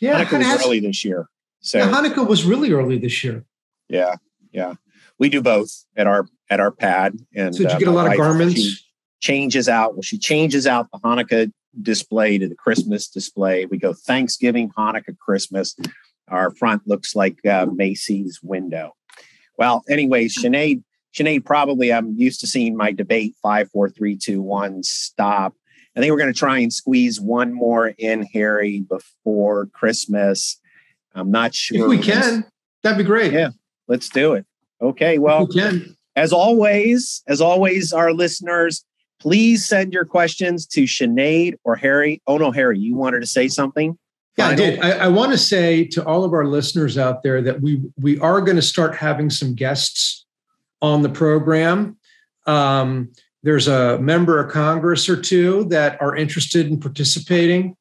Yeah, 0.00 0.24
Hanukkah 0.24 0.38
was 0.38 0.46
has, 0.46 0.66
early 0.66 0.80
this 0.80 1.04
year. 1.04 1.28
So 1.60 1.78
yeah, 1.78 1.88
Hanukkah 1.88 2.26
was 2.26 2.44
really 2.44 2.72
early 2.72 2.98
this 2.98 3.22
year. 3.22 3.44
Yeah, 3.88 4.16
yeah 4.52 4.74
we 5.22 5.28
do 5.28 5.40
both 5.40 5.84
at 5.96 6.08
our 6.08 6.26
at 6.50 6.58
our 6.58 6.72
pad. 6.72 7.16
And 7.34 7.54
so 7.54 7.62
did 7.62 7.70
you 7.70 7.76
uh, 7.76 7.78
get 7.78 7.88
a 7.88 7.92
lot 7.92 8.10
of 8.10 8.16
garments? 8.16 8.84
changes 9.20 9.68
out. 9.68 9.94
Well, 9.94 10.02
she 10.02 10.18
changes 10.18 10.66
out 10.66 10.88
the 10.90 10.98
Hanukkah 10.98 11.52
display 11.80 12.38
to 12.38 12.48
the 12.48 12.54
Christmas 12.54 13.08
display. 13.08 13.66
We 13.66 13.78
go 13.78 13.92
Thanksgiving, 13.92 14.70
Hanukkah, 14.70 15.18
Christmas. 15.18 15.76
Our 16.28 16.50
front 16.50 16.86
looks 16.86 17.14
like 17.14 17.44
uh, 17.46 17.66
Macy's 17.72 18.40
window. 18.42 18.94
Well, 19.58 19.82
anyways, 19.88 20.36
Sinead, 20.42 20.82
Sinead, 21.14 21.44
probably 21.44 21.92
I'm 21.92 22.14
used 22.16 22.40
to 22.40 22.46
seeing 22.46 22.76
my 22.76 22.92
debate 22.92 23.34
five, 23.42 23.70
four, 23.70 23.88
three, 23.88 24.16
two, 24.16 24.40
one, 24.42 24.82
stop. 24.82 25.54
I 25.94 26.00
think 26.00 26.10
we're 26.10 26.18
going 26.18 26.32
to 26.32 26.38
try 26.38 26.58
and 26.58 26.72
squeeze 26.72 27.20
one 27.20 27.52
more 27.52 27.88
in, 27.98 28.22
Harry, 28.32 28.80
before 28.80 29.66
Christmas. 29.66 30.58
I'm 31.14 31.30
not 31.30 31.54
sure. 31.54 31.84
If 31.84 31.88
we 31.88 31.98
can, 31.98 32.46
that'd 32.82 32.96
be 32.96 33.04
great. 33.04 33.32
Yeah, 33.32 33.50
let's 33.88 34.08
do 34.08 34.32
it. 34.32 34.46
Okay. 34.80 35.18
Well, 35.18 35.48
as 36.16 36.32
always, 36.32 37.22
as 37.28 37.40
always, 37.42 37.92
our 37.92 38.12
listeners, 38.12 38.84
please 39.22 39.64
send 39.64 39.92
your 39.92 40.04
questions 40.04 40.66
to 40.66 40.82
Sinead 40.82 41.54
or 41.62 41.76
Harry. 41.76 42.20
Oh 42.26 42.38
no, 42.38 42.50
Harry, 42.50 42.78
you 42.78 42.96
wanted 42.96 43.20
to 43.20 43.26
say 43.26 43.46
something? 43.46 43.96
Yeah, 44.36 44.48
Final? 44.48 44.64
I 44.64 44.70
did. 44.70 44.80
I, 44.80 44.90
I 44.90 45.08
want 45.08 45.30
to 45.30 45.38
say 45.38 45.84
to 45.84 46.04
all 46.04 46.24
of 46.24 46.32
our 46.32 46.44
listeners 46.44 46.98
out 46.98 47.22
there 47.22 47.40
that 47.40 47.60
we 47.60 47.80
we 47.96 48.18
are 48.18 48.40
going 48.40 48.56
to 48.56 48.62
start 48.62 48.96
having 48.96 49.30
some 49.30 49.54
guests 49.54 50.26
on 50.80 51.02
the 51.02 51.08
program. 51.08 51.96
Um, 52.46 53.12
there's 53.44 53.68
a 53.68 53.98
member 54.00 54.40
of 54.40 54.50
Congress 54.50 55.08
or 55.08 55.20
two 55.20 55.64
that 55.66 56.02
are 56.02 56.16
interested 56.16 56.66
in 56.66 56.80
participating 56.80 57.76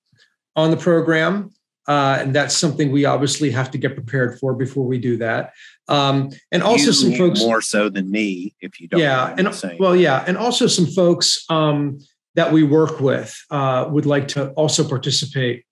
on 0.56 0.70
the 0.70 0.78
program. 0.78 1.52
Uh, 1.88 2.18
and 2.22 2.36
that's 2.36 2.56
something 2.56 2.92
we 2.92 3.06
obviously 3.06 3.50
have 3.52 3.72
to 3.72 3.78
get 3.78 3.96
prepared 3.96 4.40
for 4.40 4.54
before 4.54 4.86
we 4.86 5.00
do 5.00 5.18
that. 5.18 5.54
Um, 5.88 6.30
and 6.52 6.64
also 6.64 6.88
you 6.88 6.94
some 6.94 7.14
folks 7.14 7.42
more 7.42 7.62
so 7.62 7.90
than 7.90 8.10
me, 8.10 8.56
if 8.62 8.80
you 8.80 8.88
don't. 8.88 9.00
Yeah, 9.00 9.34
and 9.38 9.78
well, 9.80 9.96
yeah, 9.96 10.24
and 10.28 10.38
also 10.38 10.68
some 10.68 10.86
folks 10.86 11.44
um, 11.50 12.00
that 12.36 12.52
we 12.52 12.64
work 12.64 13.00
with 13.00 13.36
uh, 13.50 13.88
would 13.90 14.06
like 14.06 14.28
to 14.30 14.50
also 14.52 14.88
participate 14.88 15.66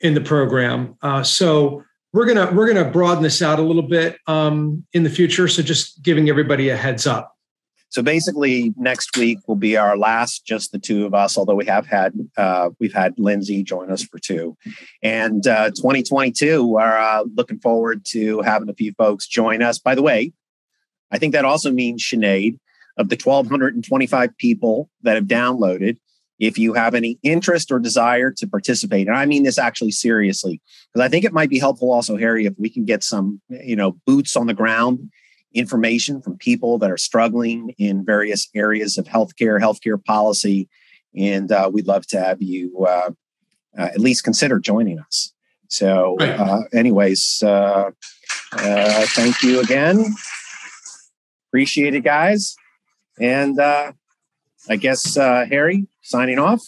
in 0.00 0.14
the 0.14 0.20
program. 0.20 0.96
Uh, 1.02 1.22
so 1.22 1.84
we're 2.12 2.26
gonna 2.26 2.50
we're 2.54 2.72
gonna 2.72 2.90
broaden 2.90 3.22
this 3.22 3.42
out 3.42 3.58
a 3.58 3.62
little 3.62 3.82
bit 3.82 4.16
um, 4.26 4.86
in 4.92 5.02
the 5.02 5.10
future. 5.10 5.48
So 5.48 5.62
just 5.62 6.02
giving 6.02 6.28
everybody 6.28 6.68
a 6.68 6.76
heads 6.76 7.06
up. 7.06 7.34
So 7.90 8.02
basically, 8.02 8.74
next 8.76 9.16
week 9.16 9.38
will 9.46 9.56
be 9.56 9.76
our 9.76 9.96
last, 9.96 10.44
just 10.44 10.72
the 10.72 10.78
two 10.78 11.06
of 11.06 11.14
us. 11.14 11.38
Although 11.38 11.54
we 11.54 11.64
have 11.66 11.86
had 11.86 12.12
uh, 12.36 12.70
we've 12.78 12.92
had 12.92 13.14
Lindsay 13.18 13.62
join 13.62 13.90
us 13.90 14.02
for 14.02 14.18
two, 14.18 14.56
and 15.02 15.46
uh, 15.46 15.70
2022 15.70 16.66
we're 16.66 16.82
uh, 16.82 17.24
looking 17.34 17.58
forward 17.58 18.04
to 18.08 18.42
having 18.42 18.68
a 18.68 18.74
few 18.74 18.92
folks 18.92 19.26
join 19.26 19.62
us. 19.62 19.78
By 19.78 19.94
the 19.94 20.02
way, 20.02 20.32
I 21.10 21.18
think 21.18 21.32
that 21.32 21.46
also 21.46 21.70
means 21.70 22.02
Sinead 22.04 22.58
of 22.98 23.08
the 23.08 23.16
1,225 23.22 24.36
people 24.36 24.90
that 25.02 25.14
have 25.14 25.24
downloaded. 25.24 25.96
If 26.38 26.56
you 26.56 26.74
have 26.74 26.94
any 26.94 27.18
interest 27.24 27.72
or 27.72 27.80
desire 27.80 28.30
to 28.32 28.46
participate, 28.46 29.08
and 29.08 29.16
I 29.16 29.24
mean 29.24 29.42
this 29.42 29.58
actually 29.58 29.90
seriously, 29.92 30.60
because 30.92 31.04
I 31.04 31.08
think 31.08 31.24
it 31.24 31.32
might 31.32 31.50
be 31.50 31.58
helpful 31.58 31.90
also, 31.90 32.16
Harry, 32.16 32.44
if 32.46 32.54
we 32.58 32.68
can 32.68 32.84
get 32.84 33.02
some, 33.02 33.40
you 33.48 33.74
know, 33.74 33.96
boots 34.06 34.36
on 34.36 34.46
the 34.46 34.54
ground 34.54 35.10
information 35.54 36.20
from 36.20 36.36
people 36.36 36.78
that 36.78 36.90
are 36.90 36.96
struggling 36.98 37.74
in 37.78 38.04
various 38.04 38.48
areas 38.54 38.98
of 38.98 39.06
healthcare, 39.06 39.60
healthcare 39.60 40.02
policy. 40.02 40.68
And 41.16 41.50
uh, 41.50 41.70
we'd 41.72 41.86
love 41.86 42.06
to 42.08 42.20
have 42.20 42.42
you 42.42 42.84
uh, 42.86 43.10
uh, 43.78 43.82
at 43.82 44.00
least 44.00 44.24
consider 44.24 44.58
joining 44.58 44.98
us. 44.98 45.32
So, 45.68 46.16
uh, 46.18 46.62
anyways, 46.72 47.42
uh, 47.44 47.90
uh, 48.52 49.06
thank 49.08 49.42
you 49.42 49.60
again. 49.60 50.14
Appreciate 51.48 51.94
it, 51.94 52.02
guys. 52.02 52.56
And 53.20 53.60
I 53.60 54.76
guess, 54.78 55.14
Harry, 55.16 55.86
signing 56.02 56.38
off. 56.38 56.62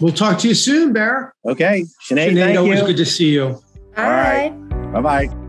We'll 0.00 0.12
talk 0.12 0.38
to 0.40 0.48
you 0.48 0.54
soon, 0.54 0.92
Bear. 0.92 1.34
Okay. 1.44 1.84
Sinead, 2.08 2.30
Sinead 2.30 2.44
thank 2.44 2.58
always 2.58 2.80
you. 2.80 2.86
good 2.86 2.96
to 2.96 3.06
see 3.06 3.30
you. 3.32 3.44
All 3.44 3.62
All 3.96 4.10
right. 4.10 4.50
Bye 4.92 5.00
bye. 5.00 5.43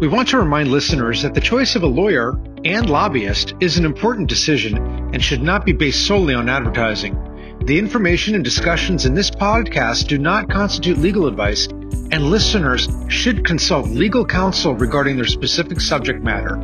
We 0.00 0.06
want 0.06 0.28
to 0.28 0.38
remind 0.38 0.70
listeners 0.70 1.22
that 1.22 1.34
the 1.34 1.40
choice 1.40 1.74
of 1.74 1.82
a 1.82 1.88
lawyer 1.88 2.38
and 2.64 2.88
lobbyist 2.88 3.54
is 3.58 3.78
an 3.78 3.84
important 3.84 4.28
decision 4.28 4.78
and 5.12 5.20
should 5.20 5.42
not 5.42 5.66
be 5.66 5.72
based 5.72 6.06
solely 6.06 6.34
on 6.34 6.48
advertising. 6.48 7.18
The 7.64 7.80
information 7.80 8.36
and 8.36 8.44
discussions 8.44 9.06
in 9.06 9.14
this 9.14 9.28
podcast 9.28 10.06
do 10.06 10.16
not 10.16 10.48
constitute 10.48 10.98
legal 10.98 11.26
advice, 11.26 11.66
and 11.66 12.30
listeners 12.30 12.88
should 13.08 13.44
consult 13.44 13.88
legal 13.88 14.24
counsel 14.24 14.76
regarding 14.76 15.16
their 15.16 15.26
specific 15.26 15.80
subject 15.80 16.22
matter. 16.22 16.56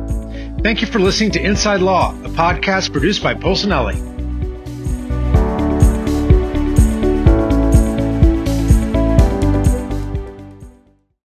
Thank 0.63 0.79
you 0.79 0.87
for 0.87 0.99
listening 0.99 1.31
to 1.31 1.43
Inside 1.43 1.81
Law, 1.81 2.11
a 2.23 2.29
podcast 2.29 2.93
produced 2.93 3.21
by 3.21 3.33
Polsinelli. 3.33 4.14